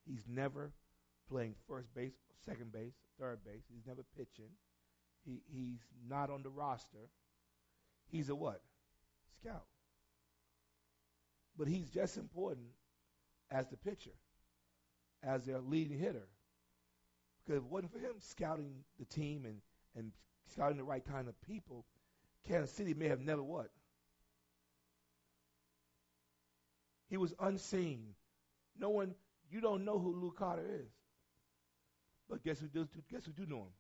He's 0.06 0.24
never 0.28 0.72
playing 1.32 1.56
first 1.68 1.94
base, 1.96 2.12
second 2.46 2.72
base, 2.72 2.94
third 3.20 3.40
base. 3.46 3.64
He's 3.74 3.88
never 3.88 4.04
pitching. 4.18 4.52
He, 5.26 5.42
he's 5.48 5.80
not 6.08 6.30
on 6.30 6.44
the 6.44 6.50
roster. 6.50 7.10
He's 8.12 8.30
a 8.30 8.36
what? 8.36 8.62
Scout. 9.40 9.66
But 11.58 11.68
he's 11.68 11.90
just 11.90 12.18
important 12.18 12.68
as 13.50 13.68
the 13.68 13.78
pitcher, 13.78 14.12
as 15.24 15.46
their 15.46 15.60
leading 15.60 15.98
hitter. 15.98 16.28
Because 17.46 17.60
if 17.60 17.66
it 17.66 17.72
wasn't 17.72 17.94
for 17.94 18.00
him 18.00 18.14
scouting 18.20 18.74
the 19.00 19.06
team 19.06 19.46
and, 19.46 19.62
and 19.96 20.12
scouting 20.54 20.78
the 20.78 20.84
right 20.84 21.04
kind 21.06 21.28
of 21.28 21.42
people, 21.42 21.86
Kansas 22.48 22.76
City 22.76 22.94
may 22.94 23.08
have 23.08 23.22
never 23.22 23.44
what? 23.44 23.70
He 27.10 27.18
was 27.18 27.34
unseen. 27.40 28.16
No 28.78 28.90
one, 28.90 29.16
you 29.50 29.62
don't 29.62 29.86
know 29.86 30.00
who 30.00 30.20
Lou 30.20 30.32
Carter 30.32 30.66
is. 30.66 30.92
But 32.32 32.46
guess 32.46 32.62
who 32.62 32.68
does? 32.68 32.88
Guess 33.12 33.26
who 33.26 33.34
do 33.34 33.46
know 33.46 33.64
him? 33.64 33.74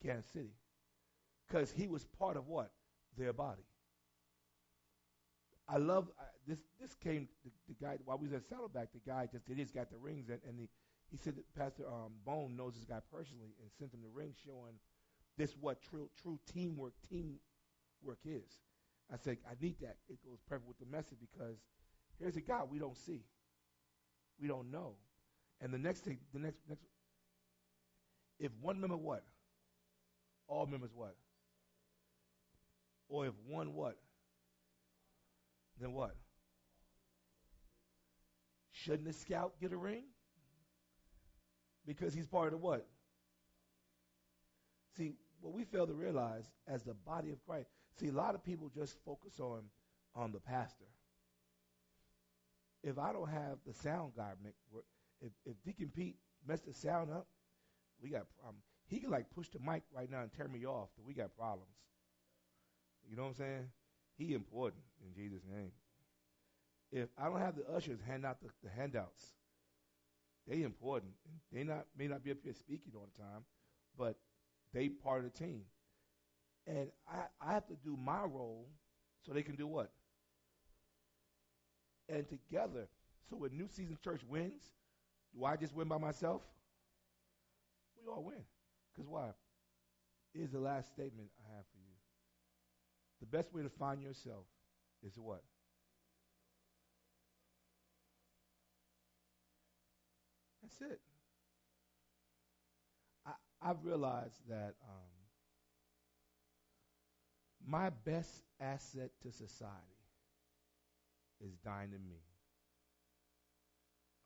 Kansas 0.00 0.30
City, 0.30 0.54
because 1.48 1.72
he 1.72 1.88
was 1.88 2.04
part 2.04 2.36
of 2.36 2.46
what 2.46 2.70
their 3.18 3.32
body. 3.32 3.64
I 5.68 5.78
love 5.78 6.08
this. 6.46 6.60
This 6.80 6.94
came 6.94 7.26
the, 7.44 7.50
the, 7.68 7.74
guy 7.84 7.96
while 8.04 8.16
we 8.16 8.28
was 8.28 8.34
at 8.34 8.44
Saddleback. 8.48 8.92
The 8.92 9.10
guy 9.10 9.26
just 9.30 9.44
he 9.48 9.54
just 9.56 9.74
got 9.74 9.90
the 9.90 9.96
rings 9.96 10.28
and, 10.28 10.38
and 10.48 10.56
the, 10.56 10.68
he 11.10 11.16
said 11.16 11.34
that 11.36 11.52
Pastor 11.58 11.84
um, 11.88 12.12
Bone 12.24 12.54
knows 12.56 12.74
this 12.74 12.84
guy 12.84 13.00
personally 13.12 13.54
and 13.60 13.68
sent 13.76 13.92
him 13.92 14.00
the 14.02 14.08
ring 14.08 14.34
showing 14.46 14.74
this 15.36 15.56
what 15.60 15.82
true 15.82 16.08
true 16.22 16.38
teamwork 16.52 16.92
teamwork 17.08 18.20
is. 18.24 18.60
I 19.12 19.16
said 19.16 19.38
I 19.50 19.54
need 19.60 19.80
that. 19.80 19.96
It 20.08 20.18
goes 20.24 20.38
perfect 20.48 20.68
with 20.68 20.78
the 20.78 20.86
message 20.86 21.18
because 21.18 21.56
here's 22.20 22.36
a 22.36 22.40
guy 22.40 22.60
we 22.70 22.78
don't 22.78 22.96
see, 22.96 23.24
we 24.40 24.46
don't 24.46 24.70
know, 24.70 24.94
and 25.60 25.72
the 25.72 25.78
next 25.78 26.04
thing 26.04 26.18
the 26.32 26.38
next 26.38 26.60
next 26.68 26.84
if 28.38 28.50
one 28.60 28.80
member 28.80 28.96
what 28.96 29.24
all 30.46 30.66
members 30.66 30.90
what 30.94 31.14
or 33.08 33.26
if 33.26 33.34
one 33.46 33.74
what 33.74 33.96
then 35.80 35.92
what? 35.92 36.14
Shouldn't 38.72 39.04
the 39.04 39.12
scout 39.12 39.54
get 39.60 39.72
a 39.72 39.76
ring? 39.76 40.04
Because 41.86 42.14
he's 42.14 42.26
part 42.26 42.54
of 42.54 42.60
what? 42.60 42.86
See, 44.96 45.14
what 45.40 45.52
we 45.52 45.64
fail 45.64 45.86
to 45.86 45.92
realize 45.92 46.44
as 46.66 46.82
the 46.82 46.94
body 46.94 47.30
of 47.30 47.44
Christ, 47.46 47.68
see, 47.98 48.08
a 48.08 48.12
lot 48.12 48.34
of 48.34 48.44
people 48.44 48.70
just 48.74 48.96
focus 49.04 49.40
on 49.40 49.62
on 50.14 50.30
the 50.32 50.38
pastor. 50.38 50.84
If 52.82 52.98
I 52.98 53.12
don't 53.12 53.28
have 53.28 53.58
the 53.66 53.74
sound 53.74 54.12
guy 54.16 54.32
if, 55.20 55.32
if 55.44 55.54
Deacon 55.64 55.90
Pete 55.94 56.16
messed 56.46 56.66
the 56.66 56.74
sound 56.74 57.10
up, 57.10 57.26
we 58.02 58.10
got 58.10 58.26
um, 58.46 58.56
he 58.86 58.98
can 58.98 59.10
like 59.10 59.30
push 59.34 59.48
the 59.48 59.58
mic 59.58 59.82
right 59.94 60.10
now 60.10 60.22
and 60.22 60.32
turn 60.32 60.52
me 60.52 60.66
off, 60.66 60.88
but 60.96 61.06
we 61.06 61.14
got 61.14 61.36
problems. 61.36 61.70
You 63.08 63.16
know 63.16 63.22
what 63.22 63.28
I'm 63.30 63.34
saying? 63.34 63.68
He 64.16 64.34
important 64.34 64.82
in 65.04 65.14
Jesus' 65.14 65.42
name. 65.50 65.72
If 66.92 67.08
I 67.18 67.24
don't 67.24 67.40
have 67.40 67.56
the 67.56 67.68
ushers 67.74 68.00
hand 68.06 68.24
out 68.24 68.40
the, 68.40 68.48
the 68.62 68.70
handouts, 68.70 69.32
they 70.46 70.62
important. 70.62 71.12
They 71.52 71.64
not 71.64 71.86
may 71.96 72.06
not 72.06 72.22
be 72.22 72.30
up 72.30 72.38
here 72.42 72.54
speaking 72.54 72.92
all 72.94 73.08
the 73.14 73.22
time, 73.22 73.44
but 73.98 74.16
they 74.72 74.88
part 74.88 75.24
of 75.24 75.32
the 75.32 75.38
team. 75.38 75.62
And 76.66 76.88
I, 77.08 77.24
I 77.40 77.52
have 77.52 77.66
to 77.66 77.74
do 77.84 77.96
my 77.96 78.22
role 78.22 78.68
So 79.24 79.32
they 79.32 79.42
can 79.42 79.56
do 79.56 79.66
what? 79.66 79.90
And 82.08 82.28
together. 82.28 82.88
So 83.30 83.36
when 83.36 83.56
New 83.56 83.68
Season 83.68 83.96
Church 84.02 84.20
wins, 84.28 84.62
do 85.34 85.44
I 85.44 85.56
just 85.56 85.74
win 85.74 85.88
by 85.88 85.98
myself? 85.98 86.42
We 88.04 88.12
all 88.12 88.22
win. 88.22 88.44
Because 88.92 89.08
why? 89.08 89.30
Here's 90.34 90.50
the 90.50 90.58
last 90.58 90.88
statement 90.92 91.28
I 91.38 91.56
have 91.56 91.64
for 91.72 91.78
you. 91.78 91.94
The 93.20 93.26
best 93.26 93.54
way 93.54 93.62
to 93.62 93.70
find 93.70 94.02
yourself 94.02 94.44
is 95.02 95.16
what? 95.16 95.42
That's 100.62 100.92
it. 100.92 101.00
I, 103.26 103.32
I've 103.62 103.84
realized 103.84 104.40
that 104.48 104.74
um, 104.88 105.10
my 107.66 107.90
best 108.04 108.42
asset 108.60 109.10
to 109.22 109.32
society 109.32 109.72
is 111.40 111.54
dying 111.64 111.90
in 111.94 112.08
me. 112.08 112.20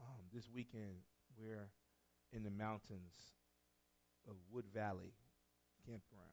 Um, 0.01 0.23
this 0.33 0.49
weekend, 0.55 1.03
we're 1.37 1.69
in 2.33 2.45
the 2.45 2.51
mountains 2.51 3.15
of 4.29 4.35
Wood 4.53 4.65
Valley 4.75 5.13
Campground. 5.87 6.29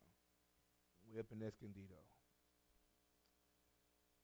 We're 1.12 1.21
up 1.21 1.27
in 1.31 1.45
Escondido. 1.45 1.95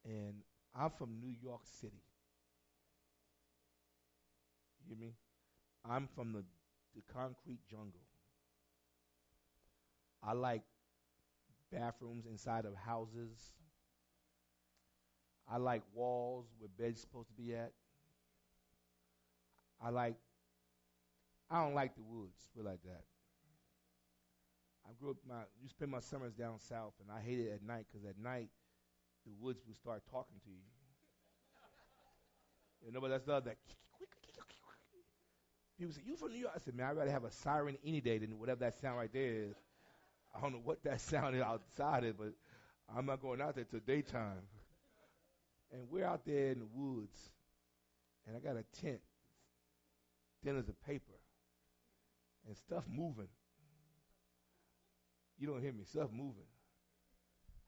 And 0.05 0.41
I'm 0.75 0.89
from 0.91 1.19
New 1.21 1.34
York 1.41 1.62
City. 1.79 2.03
You 4.79 4.95
hear 4.95 4.97
me? 4.97 5.13
I'm 5.89 6.07
from 6.15 6.34
the, 6.34 6.43
the 6.95 7.01
concrete 7.13 7.60
jungle. 7.69 8.01
I 10.23 10.34
like 10.34 10.62
bathrooms 11.71 12.25
inside 12.25 12.65
of 12.65 12.75
houses. 12.75 13.53
I 15.51 15.57
like 15.57 15.81
walls 15.93 16.45
where 16.60 16.69
beds 16.77 17.01
supposed 17.01 17.27
to 17.27 17.34
be 17.34 17.55
at. 17.55 17.71
I 19.84 19.89
like 19.89 20.15
I 21.49 21.62
don't 21.62 21.75
like 21.75 21.95
the 21.95 22.01
woods, 22.01 22.47
put 22.55 22.63
like 22.63 22.81
that. 22.84 23.03
I 24.91 24.93
grew 24.99 25.12
up 25.12 25.17
my 25.27 25.43
you 25.63 25.69
spend 25.69 25.89
my 25.89 26.01
summers 26.01 26.34
down 26.34 26.60
south 26.60 26.93
and 26.99 27.10
I 27.10 27.21
hate 27.21 27.39
it 27.39 27.54
at 27.54 27.63
night 27.63 27.86
because 27.88 28.06
at 28.06 28.19
night 28.19 28.49
the 29.25 29.32
woods 29.39 29.62
will 29.65 29.75
start 29.75 30.01
talking 30.12 30.39
to 30.43 30.49
you. 30.49 30.67
You 32.86 32.91
know, 32.91 32.99
but 32.99 33.10
that's 33.10 33.30
other 33.30 33.41
that 33.41 33.58
People 35.82 35.95
say, 35.95 36.01
You 36.06 36.15
from 36.15 36.32
New 36.32 36.38
York? 36.38 36.54
I 36.56 36.60
said, 36.60 36.75
Man, 36.75 36.88
I'd 36.88 36.97
rather 36.97 37.10
have 37.10 37.23
a 37.23 37.32
siren 37.32 37.75
any 37.84 38.01
day 38.01 38.19
than 38.19 38.38
whatever 38.38 38.60
that 38.60 38.80
sound 38.80 38.97
right 38.97 39.12
there 39.12 39.32
is. 39.32 39.56
I 40.36 40.39
don't 40.39 40.51
know 40.51 40.62
what 40.63 40.84
that 40.84 41.01
sound 41.10 41.36
is 41.36 41.41
outside 41.41 42.04
is, 42.04 42.13
but 42.15 42.34
I'm 42.95 43.08
not 43.08 43.19
going 43.19 43.41
out 43.41 43.56
there 43.56 43.63
till 43.63 43.80
daytime. 43.80 44.43
And 45.71 45.89
we're 45.89 46.06
out 46.06 46.23
there 46.23 46.51
in 46.51 46.60
the 46.60 46.67
woods, 46.71 47.32
and 48.27 48.36
I 48.36 48.39
got 48.39 48.58
a 48.58 48.63
tent, 48.80 48.99
thin 50.43 50.58
as 50.58 50.67
a 50.67 50.73
paper, 50.86 51.17
and 52.45 52.56
stuff 52.58 52.84
moving. 52.91 53.30
You 55.41 55.47
don't 55.47 55.60
hear 55.60 55.73
me, 55.73 55.82
stuff 55.89 56.13
moving. 56.13 56.45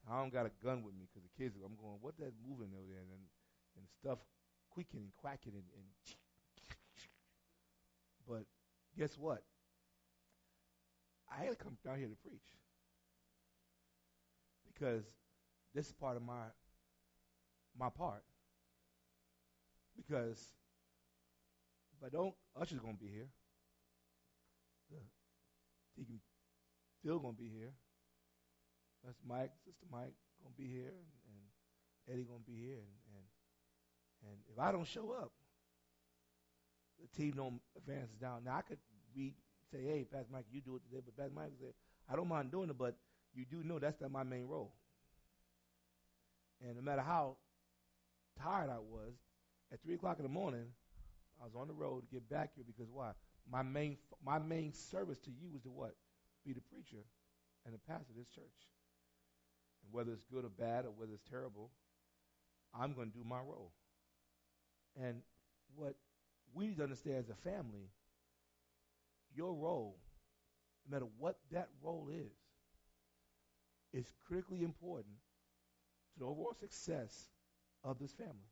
I 0.05 0.21
don't 0.21 0.31
got 0.31 0.45
a 0.45 0.51
gun 0.63 0.83
with 0.83 0.93
me 0.93 1.09
because 1.09 1.25
the 1.25 1.43
kids, 1.43 1.57
I'm 1.57 1.73
going, 1.73 1.97
what 2.01 2.13
that 2.19 2.33
moving 2.45 2.69
over 2.77 2.85
there? 2.85 3.01
And, 3.01 3.25
and 3.77 3.85
stuff 3.99 4.19
quaking 4.69 5.01
and 5.01 5.15
quacking 5.17 5.53
and, 5.53 5.63
and 5.73 5.85
but 8.29 8.45
guess 8.95 9.17
what? 9.17 9.41
I 11.31 11.43
had 11.43 11.49
to 11.49 11.55
come 11.55 11.77
down 11.83 11.97
here 11.97 12.07
to 12.07 12.29
preach 12.29 12.45
because 14.71 15.03
this 15.73 15.87
is 15.87 15.93
part 15.93 16.15
of 16.15 16.21
my 16.21 16.45
my 17.79 17.89
part. 17.89 18.23
Because 19.97 20.37
if 21.97 22.05
I 22.05 22.09
don't, 22.09 22.35
Usher's 22.59 22.79
gonna 22.79 22.93
be 23.01 23.07
here. 23.07 23.29
The 24.91 24.97
Deacon 25.95 26.19
Phil 27.03 27.19
gonna 27.19 27.33
be 27.33 27.49
here. 27.49 27.73
That's 29.03 29.19
Mike, 29.27 29.51
Sister 29.65 29.85
Mike 29.91 30.13
gonna 30.41 30.55
be 30.57 30.67
here, 30.67 30.93
and, 30.95 31.09
and 31.27 31.43
Eddie 32.07 32.23
gonna 32.23 32.47
be 32.47 32.55
here, 32.55 32.79
and, 32.79 32.95
and 33.15 33.23
and 34.23 34.37
if 34.51 34.59
I 34.59 34.71
don't 34.71 34.87
show 34.87 35.11
up, 35.11 35.31
the 37.01 37.07
team 37.17 37.33
don't 37.35 37.59
advance 37.77 38.11
down. 38.21 38.43
Now 38.45 38.57
I 38.57 38.61
could 38.61 38.77
read, 39.15 39.33
say, 39.71 39.79
hey, 39.83 40.05
Pastor 40.09 40.27
Mike, 40.31 40.45
you 40.51 40.61
do 40.61 40.77
it 40.77 40.81
today, 40.89 41.01
but 41.05 41.17
Pastor 41.17 41.33
Mike 41.35 41.51
said, 41.59 41.73
I 42.09 42.15
don't 42.15 42.27
mind 42.27 42.51
doing 42.51 42.69
it, 42.69 42.77
but 42.77 42.95
you 43.33 43.45
do 43.45 43.63
know 43.63 43.79
that's 43.79 43.99
not 43.99 44.11
my 44.11 44.23
main 44.23 44.47
role. 44.47 44.71
And 46.65 46.77
no 46.77 46.81
matter 46.81 47.01
how 47.01 47.35
tired 48.41 48.69
I 48.69 48.79
was, 48.79 49.13
at 49.71 49.81
three 49.83 49.95
o'clock 49.95 50.19
in 50.19 50.23
the 50.23 50.29
morning, 50.29 50.65
I 51.41 51.45
was 51.45 51.55
on 51.55 51.67
the 51.67 51.73
road 51.73 52.01
to 52.01 52.07
get 52.07 52.29
back 52.29 52.51
here 52.55 52.63
because 52.65 52.89
why? 52.91 53.11
My 53.51 53.63
main 53.63 53.97
my 54.25 54.39
main 54.39 54.71
service 54.71 55.19
to 55.19 55.31
you 55.31 55.55
is 55.55 55.63
to 55.63 55.69
what? 55.69 55.95
Be 56.45 56.53
the 56.53 56.61
preacher 56.61 57.03
and 57.65 57.73
the 57.73 57.79
pastor 57.79 58.11
of 58.11 58.17
this 58.17 58.27
church. 58.27 58.59
And 59.83 59.93
whether 59.93 60.11
it's 60.11 60.25
good 60.25 60.45
or 60.45 60.49
bad 60.49 60.85
or 60.85 60.91
whether 60.91 61.13
it's 61.13 61.29
terrible, 61.29 61.71
I'm 62.73 62.93
going 62.93 63.11
to 63.11 63.17
do 63.17 63.23
my 63.23 63.39
role. 63.39 63.71
And 65.01 65.21
what 65.75 65.95
we 66.53 66.67
need 66.67 66.77
to 66.77 66.83
understand 66.83 67.17
as 67.17 67.29
a 67.29 67.49
family, 67.49 67.89
your 69.35 69.53
role, 69.53 69.97
no 70.87 70.95
matter 70.95 71.09
what 71.17 71.37
that 71.51 71.69
role 71.81 72.09
is, 72.11 72.31
is 73.93 74.11
critically 74.27 74.63
important 74.63 75.15
to 76.13 76.19
the 76.19 76.25
overall 76.25 76.55
success 76.59 77.29
of 77.83 77.99
this 77.99 78.11
family. 78.11 78.51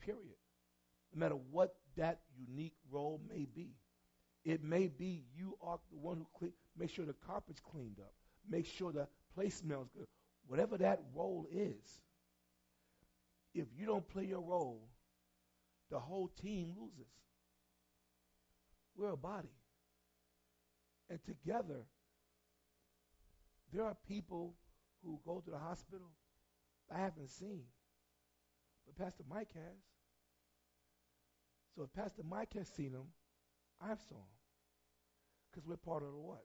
Period. 0.00 0.36
No 1.14 1.20
matter 1.20 1.36
what 1.50 1.74
that 1.96 2.20
unique 2.36 2.74
role 2.90 3.20
may 3.28 3.46
be. 3.54 3.70
It 4.44 4.62
may 4.62 4.88
be 4.88 5.24
you 5.36 5.56
are 5.62 5.78
the 5.90 5.98
one 5.98 6.18
who 6.18 6.26
clean, 6.38 6.52
make 6.76 6.90
sure 6.90 7.04
the 7.04 7.14
carpet's 7.26 7.60
cleaned 7.60 7.98
up, 8.00 8.12
make 8.48 8.66
sure 8.66 8.92
the 8.92 9.06
place 9.34 9.56
smells 9.56 9.88
good. 9.96 10.06
Whatever 10.46 10.76
that 10.78 11.00
role 11.14 11.46
is, 11.52 12.00
if 13.54 13.66
you 13.78 13.86
don't 13.86 14.06
play 14.08 14.24
your 14.24 14.40
role, 14.40 14.88
the 15.90 15.98
whole 15.98 16.28
team 16.40 16.72
loses. 16.76 17.12
We're 18.96 19.12
a 19.12 19.16
body. 19.16 19.52
And 21.08 21.18
together, 21.24 21.84
there 23.72 23.84
are 23.84 23.96
people 24.08 24.54
who 25.04 25.20
go 25.24 25.40
to 25.40 25.50
the 25.50 25.58
hospital 25.58 26.08
I 26.90 26.98
haven't 26.98 27.30
seen, 27.30 27.62
but 28.86 29.02
Pastor 29.02 29.24
Mike 29.28 29.50
has. 29.54 29.78
So 31.74 31.82
if 31.84 31.92
Pastor 31.92 32.22
Mike 32.28 32.52
has 32.54 32.68
seen 32.68 32.92
them, 32.92 33.06
I've 33.82 34.00
saw 34.08 34.14
them. 34.16 34.38
Because 35.50 35.68
we're 35.68 35.76
part 35.76 36.02
of 36.02 36.10
the 36.10 36.18
what? 36.18 36.44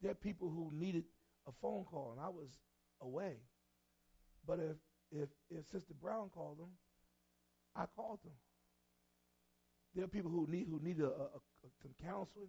There 0.00 0.10
are 0.10 0.14
people 0.14 0.48
who 0.48 0.70
needed 0.72 1.04
a 1.46 1.52
phone 1.60 1.84
call, 1.84 2.12
and 2.12 2.20
I 2.20 2.28
was 2.28 2.48
away. 3.00 3.36
But 4.46 4.58
if 4.58 4.76
if 5.10 5.28
if 5.50 5.66
Sister 5.70 5.94
Brown 6.00 6.30
called 6.34 6.58
them, 6.58 6.70
I 7.76 7.84
called 7.94 8.20
them. 8.24 8.32
There 9.94 10.04
are 10.04 10.08
people 10.08 10.30
who 10.30 10.46
need 10.48 10.66
who 10.70 10.80
need 10.82 11.00
a, 11.00 11.06
a, 11.06 11.08
a, 11.08 11.68
some 11.82 11.92
counseling 12.02 12.48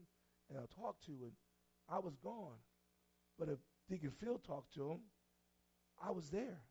and 0.50 0.60
I'll 0.60 0.84
talk 0.84 1.00
to, 1.06 1.12
and 1.12 1.32
I 1.90 2.00
was 2.00 2.14
gone. 2.24 2.58
But 3.40 3.50
if 3.50 3.58
Deacon 3.90 4.12
Phil 4.20 4.40
talked 4.46 4.74
to 4.76 4.88
them, 4.88 5.00
I 6.04 6.12
was 6.12 6.30
there 6.30 6.62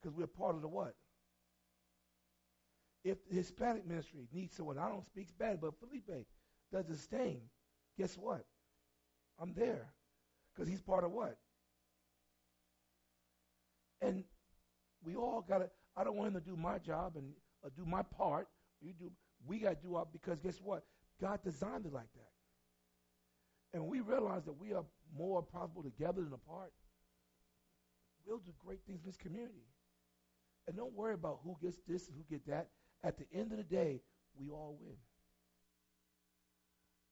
because 0.00 0.16
we're 0.16 0.26
part 0.26 0.54
of 0.54 0.62
the 0.62 0.68
what? 0.68 0.94
If 3.06 3.18
the 3.28 3.36
Hispanic 3.36 3.86
ministry 3.86 4.26
needs 4.32 4.56
someone, 4.56 4.78
I 4.78 4.88
don't 4.88 5.06
speak 5.06 5.28
Spanish, 5.28 5.58
but 5.60 5.74
Felipe 5.78 6.26
does 6.72 6.86
the 6.86 6.96
same. 6.96 7.40
Guess 7.96 8.18
what? 8.18 8.44
I'm 9.40 9.54
there 9.54 9.86
because 10.52 10.68
he's 10.68 10.82
part 10.82 11.04
of 11.04 11.12
what? 11.12 11.36
And 14.02 14.24
we 15.04 15.14
all 15.14 15.44
got 15.48 15.58
to, 15.58 15.70
I 15.96 16.02
don't 16.02 16.16
want 16.16 16.34
him 16.34 16.40
to 16.42 16.50
do 16.50 16.56
my 16.56 16.78
job 16.78 17.12
and 17.14 17.30
uh, 17.64 17.68
do 17.76 17.86
my 17.86 18.02
part. 18.02 18.48
You 18.82 18.92
do, 18.98 19.12
we 19.46 19.60
got 19.60 19.80
to 19.80 19.86
do 19.86 19.94
our, 19.94 20.06
because 20.12 20.40
guess 20.40 20.60
what? 20.60 20.82
God 21.20 21.38
designed 21.44 21.86
it 21.86 21.92
like 21.92 22.12
that. 22.16 22.32
And 23.72 23.82
when 23.84 23.90
we 23.92 24.00
realize 24.00 24.42
that 24.46 24.60
we 24.60 24.72
are 24.72 24.84
more 25.16 25.42
profitable 25.42 25.84
together 25.84 26.22
than 26.22 26.32
apart, 26.32 26.72
we'll 28.26 28.38
do 28.38 28.52
great 28.66 28.80
things 28.84 29.02
in 29.04 29.06
this 29.06 29.16
community. 29.16 29.68
And 30.66 30.76
don't 30.76 30.92
worry 30.92 31.14
about 31.14 31.38
who 31.44 31.56
gets 31.62 31.78
this 31.86 32.08
and 32.08 32.16
who 32.16 32.24
gets 32.28 32.46
that. 32.46 32.66
At 33.04 33.18
the 33.18 33.26
end 33.34 33.52
of 33.52 33.58
the 33.58 33.64
day, 33.64 34.00
we 34.38 34.50
all 34.50 34.78
win. 34.80 34.96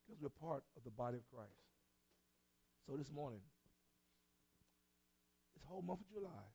Because 0.05 0.21
we're 0.21 0.47
part 0.47 0.63
of 0.77 0.83
the 0.83 0.91
body 0.91 1.17
of 1.17 1.23
Christ. 1.33 1.65
So 2.85 2.95
this 2.95 3.11
morning, 3.11 3.41
this 5.55 5.63
whole 5.65 5.81
month 5.81 6.01
of 6.01 6.13
July, 6.13 6.45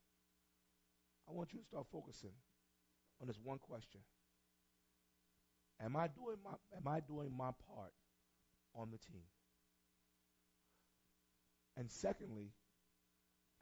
I 1.28 1.32
want 1.32 1.52
you 1.52 1.58
to 1.58 1.64
start 1.64 1.86
focusing 1.92 2.30
on 3.20 3.26
this 3.26 3.38
one 3.42 3.58
question. 3.58 4.00
Am 5.82 5.96
I 5.96 6.08
doing 6.08 6.36
my 6.44 6.52
am 6.76 6.86
I 6.86 7.00
doing 7.00 7.32
my 7.36 7.50
part 7.66 7.92
on 8.74 8.90
the 8.90 8.98
team? 8.98 9.24
And 11.76 11.90
secondly, 11.90 12.52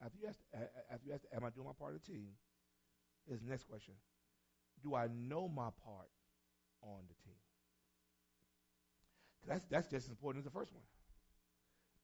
after 0.05 0.19
you 0.21 0.29
ask, 0.29 0.39
after 0.93 1.07
you 1.07 1.15
ask, 1.15 1.25
am 1.35 1.45
I 1.45 1.51
doing 1.51 1.67
my 1.67 1.73
part 1.79 1.95
of 1.95 2.03
the 2.03 2.13
team? 2.13 2.29
Is 3.31 3.41
the 3.41 3.51
next 3.51 3.69
question. 3.69 3.95
Do 4.83 4.95
I 4.95 5.09
know 5.09 5.49
my 5.49 5.69
part 5.85 6.11
on 6.83 7.01
the 7.09 7.15
team? 7.25 7.39
That's, 9.47 9.65
that's 9.71 9.89
just 9.89 10.07
as 10.07 10.11
important 10.11 10.43
as 10.43 10.45
the 10.45 10.59
first 10.59 10.73
one. 10.73 10.83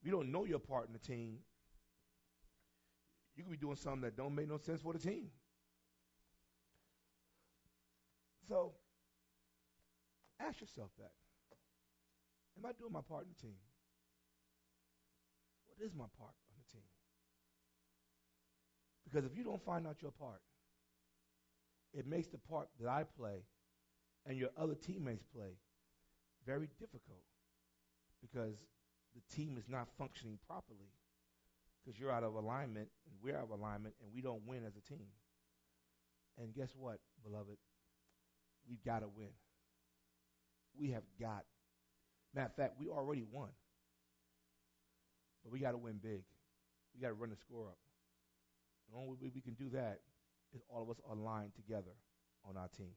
If 0.01 0.07
you 0.07 0.13
don't 0.13 0.33
know 0.33 0.45
your 0.45 0.59
part 0.59 0.87
in 0.87 0.93
the 0.93 0.99
team, 0.99 1.39
you 3.37 3.43
could 3.43 3.53
be 3.53 3.59
doing 3.59 3.77
something 3.77 4.03
that 4.03 4.17
don't 4.17 4.35
make 4.35 4.49
no 4.49 4.59
sense 4.59 4.81
for 4.81 4.93
the 4.93 4.99
team. 4.99 5.29
So, 8.49 8.73
ask 10.41 10.61
yourself 10.61 10.91
that. 10.99 11.13
Am 12.59 12.67
I 12.67 12.73
doing 12.79 12.93
my 12.93 13.01
part 13.01 13.25
in 13.25 13.31
the 13.37 13.43
team? 13.43 13.57
What 15.67 15.85
is 15.85 15.95
my 15.95 16.05
part 16.19 16.35
on 16.49 16.55
the 16.57 16.73
team? 16.73 16.87
Because 19.05 19.25
if 19.25 19.37
you 19.37 19.45
don't 19.45 19.63
find 19.65 19.87
out 19.87 19.97
your 20.01 20.13
part, 20.13 20.41
it 21.97 22.07
makes 22.07 22.29
the 22.29 22.39
part 22.39 22.69
that 22.81 22.89
I 22.89 23.05
play 23.19 23.45
and 24.27 24.37
your 24.37 24.51
other 24.59 24.75
teammates 24.75 25.25
play 25.35 25.57
very 26.47 26.69
difficult 26.79 27.23
because 28.21 28.57
the 29.15 29.37
team 29.37 29.57
is 29.57 29.69
not 29.69 29.89
functioning 29.97 30.39
properly 30.47 30.91
because 31.85 31.99
you're 31.99 32.11
out 32.11 32.25
of 32.25 32.35
alignment 32.35 32.89
and 33.07 33.15
we're 33.23 33.37
out 33.37 33.45
of 33.45 33.51
alignment 33.51 33.95
and 34.03 34.11
we 34.15 34.21
don't 34.21 34.43
win 34.47 34.65
as 34.67 34.73
a 34.77 34.81
team. 34.81 35.07
And 36.39 36.53
guess 36.53 36.75
what, 36.77 36.99
beloved? 37.23 37.57
We've 38.69 38.83
got 38.83 39.01
to 39.01 39.09
win. 39.09 39.31
We 40.77 40.91
have 40.91 41.05
got. 41.21 41.45
Matter 42.35 42.47
of 42.47 42.57
fact, 42.57 42.75
we 42.81 42.89
already 42.89 43.23
won. 43.31 43.51
But 45.45 45.53
we 45.53 45.61
got 45.61 45.73
to 45.73 45.79
win 45.79 46.01
big. 46.03 46.23
We 46.95 47.03
got 47.03 47.09
to 47.09 47.15
run 47.15 47.31
the 47.31 47.37
score 47.37 47.67
up. 47.67 47.79
The 48.91 48.99
only 48.99 49.17
way 49.21 49.31
we 49.33 49.41
can 49.41 49.55
do 49.55 49.69
that 49.75 50.01
is 50.55 50.63
all 50.69 50.83
of 50.83 50.91
us 50.91 51.01
aligned 51.11 51.55
together 51.55 51.95
on 52.49 52.57
our 52.57 52.69
team. 52.77 52.95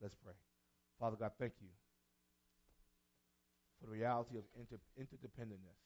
Let's 0.00 0.14
pray. 0.14 0.34
Father 0.98 1.16
God, 1.16 1.32
thank 1.38 1.54
you 1.60 1.68
for 3.80 3.86
the 3.86 3.92
reality 3.92 4.36
of 4.36 4.44
inter- 4.58 4.82
interdependentness. 4.98 5.78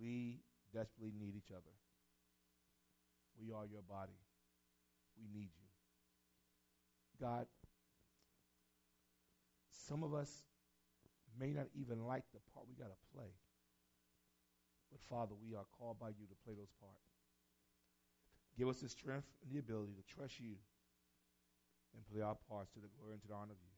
We 0.00 0.40
desperately 0.74 1.12
need 1.18 1.34
each 1.36 1.50
other. 1.50 1.74
We 3.40 3.52
are 3.52 3.66
your 3.66 3.82
body. 3.82 4.18
We 5.16 5.28
need 5.32 5.50
you. 5.54 5.66
God, 7.20 7.46
some 9.88 10.02
of 10.02 10.12
us 10.12 10.30
may 11.38 11.52
not 11.52 11.66
even 11.74 12.04
like 12.06 12.24
the 12.32 12.40
part 12.52 12.66
we 12.68 12.74
got 12.74 12.90
to 12.90 13.00
play. 13.14 13.30
But 14.90 15.00
Father, 15.08 15.34
we 15.34 15.54
are 15.54 15.64
called 15.78 15.98
by 15.98 16.08
you 16.08 16.26
to 16.28 16.36
play 16.44 16.54
those 16.54 16.72
parts. 16.80 17.15
Give 18.56 18.68
us 18.68 18.80
the 18.80 18.88
strength 18.88 19.28
and 19.44 19.52
the 19.52 19.60
ability 19.60 19.92
to 19.92 20.04
trust 20.08 20.40
you 20.40 20.56
and 21.92 22.00
play 22.08 22.24
our 22.24 22.36
parts 22.48 22.72
to 22.72 22.80
the 22.80 22.88
glory 22.96 23.20
and 23.20 23.22
to 23.22 23.28
the 23.28 23.36
honor 23.36 23.52
of 23.52 23.60
you. 23.60 23.76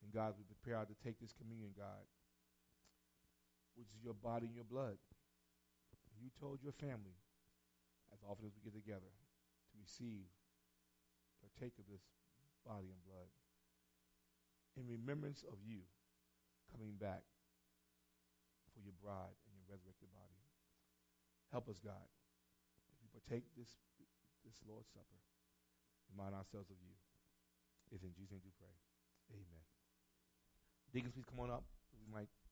And 0.00 0.08
God, 0.08 0.32
we 0.40 0.48
prepare 0.48 0.80
to 0.80 0.96
take 1.04 1.20
this 1.20 1.36
communion, 1.36 1.76
God, 1.76 2.08
which 3.76 3.92
is 3.92 4.00
your 4.00 4.16
body 4.16 4.48
and 4.48 4.56
your 4.56 4.68
blood. 4.68 4.96
You 6.18 6.34
told 6.34 6.58
your 6.66 6.74
family, 6.74 7.14
as 8.10 8.18
often 8.26 8.42
as 8.42 8.56
we 8.58 8.66
get 8.66 8.74
together, 8.74 9.06
to 9.06 9.74
receive, 9.78 10.26
partake 11.38 11.78
of 11.78 11.86
this 11.86 12.02
body 12.66 12.90
and 12.90 13.00
blood 13.06 13.30
in 14.74 14.90
remembrance 14.90 15.46
of 15.46 15.62
you 15.62 15.86
coming 16.74 16.98
back 16.98 17.22
for 18.74 18.82
your 18.82 18.98
bride 18.98 19.38
and 19.46 19.54
your 19.54 19.70
resurrected 19.70 20.10
body. 20.10 20.38
Help 21.54 21.70
us, 21.70 21.78
God, 21.78 22.06
partake 23.18 23.50
this, 23.58 23.82
this 24.46 24.54
Lord's 24.62 24.86
Supper, 24.94 25.18
remind 26.14 26.38
ourselves 26.38 26.70
of 26.70 26.78
you. 26.78 26.94
It's 27.90 28.06
in 28.06 28.14
Jesus' 28.14 28.38
name 28.38 28.46
we 28.46 28.54
pray. 28.54 28.74
Amen. 29.34 29.62
Deacons, 30.94 31.14
please 31.18 31.26
come 31.26 31.42
on 31.42 31.50
up. 31.50 31.66
We 31.98 32.06
might 32.06 32.30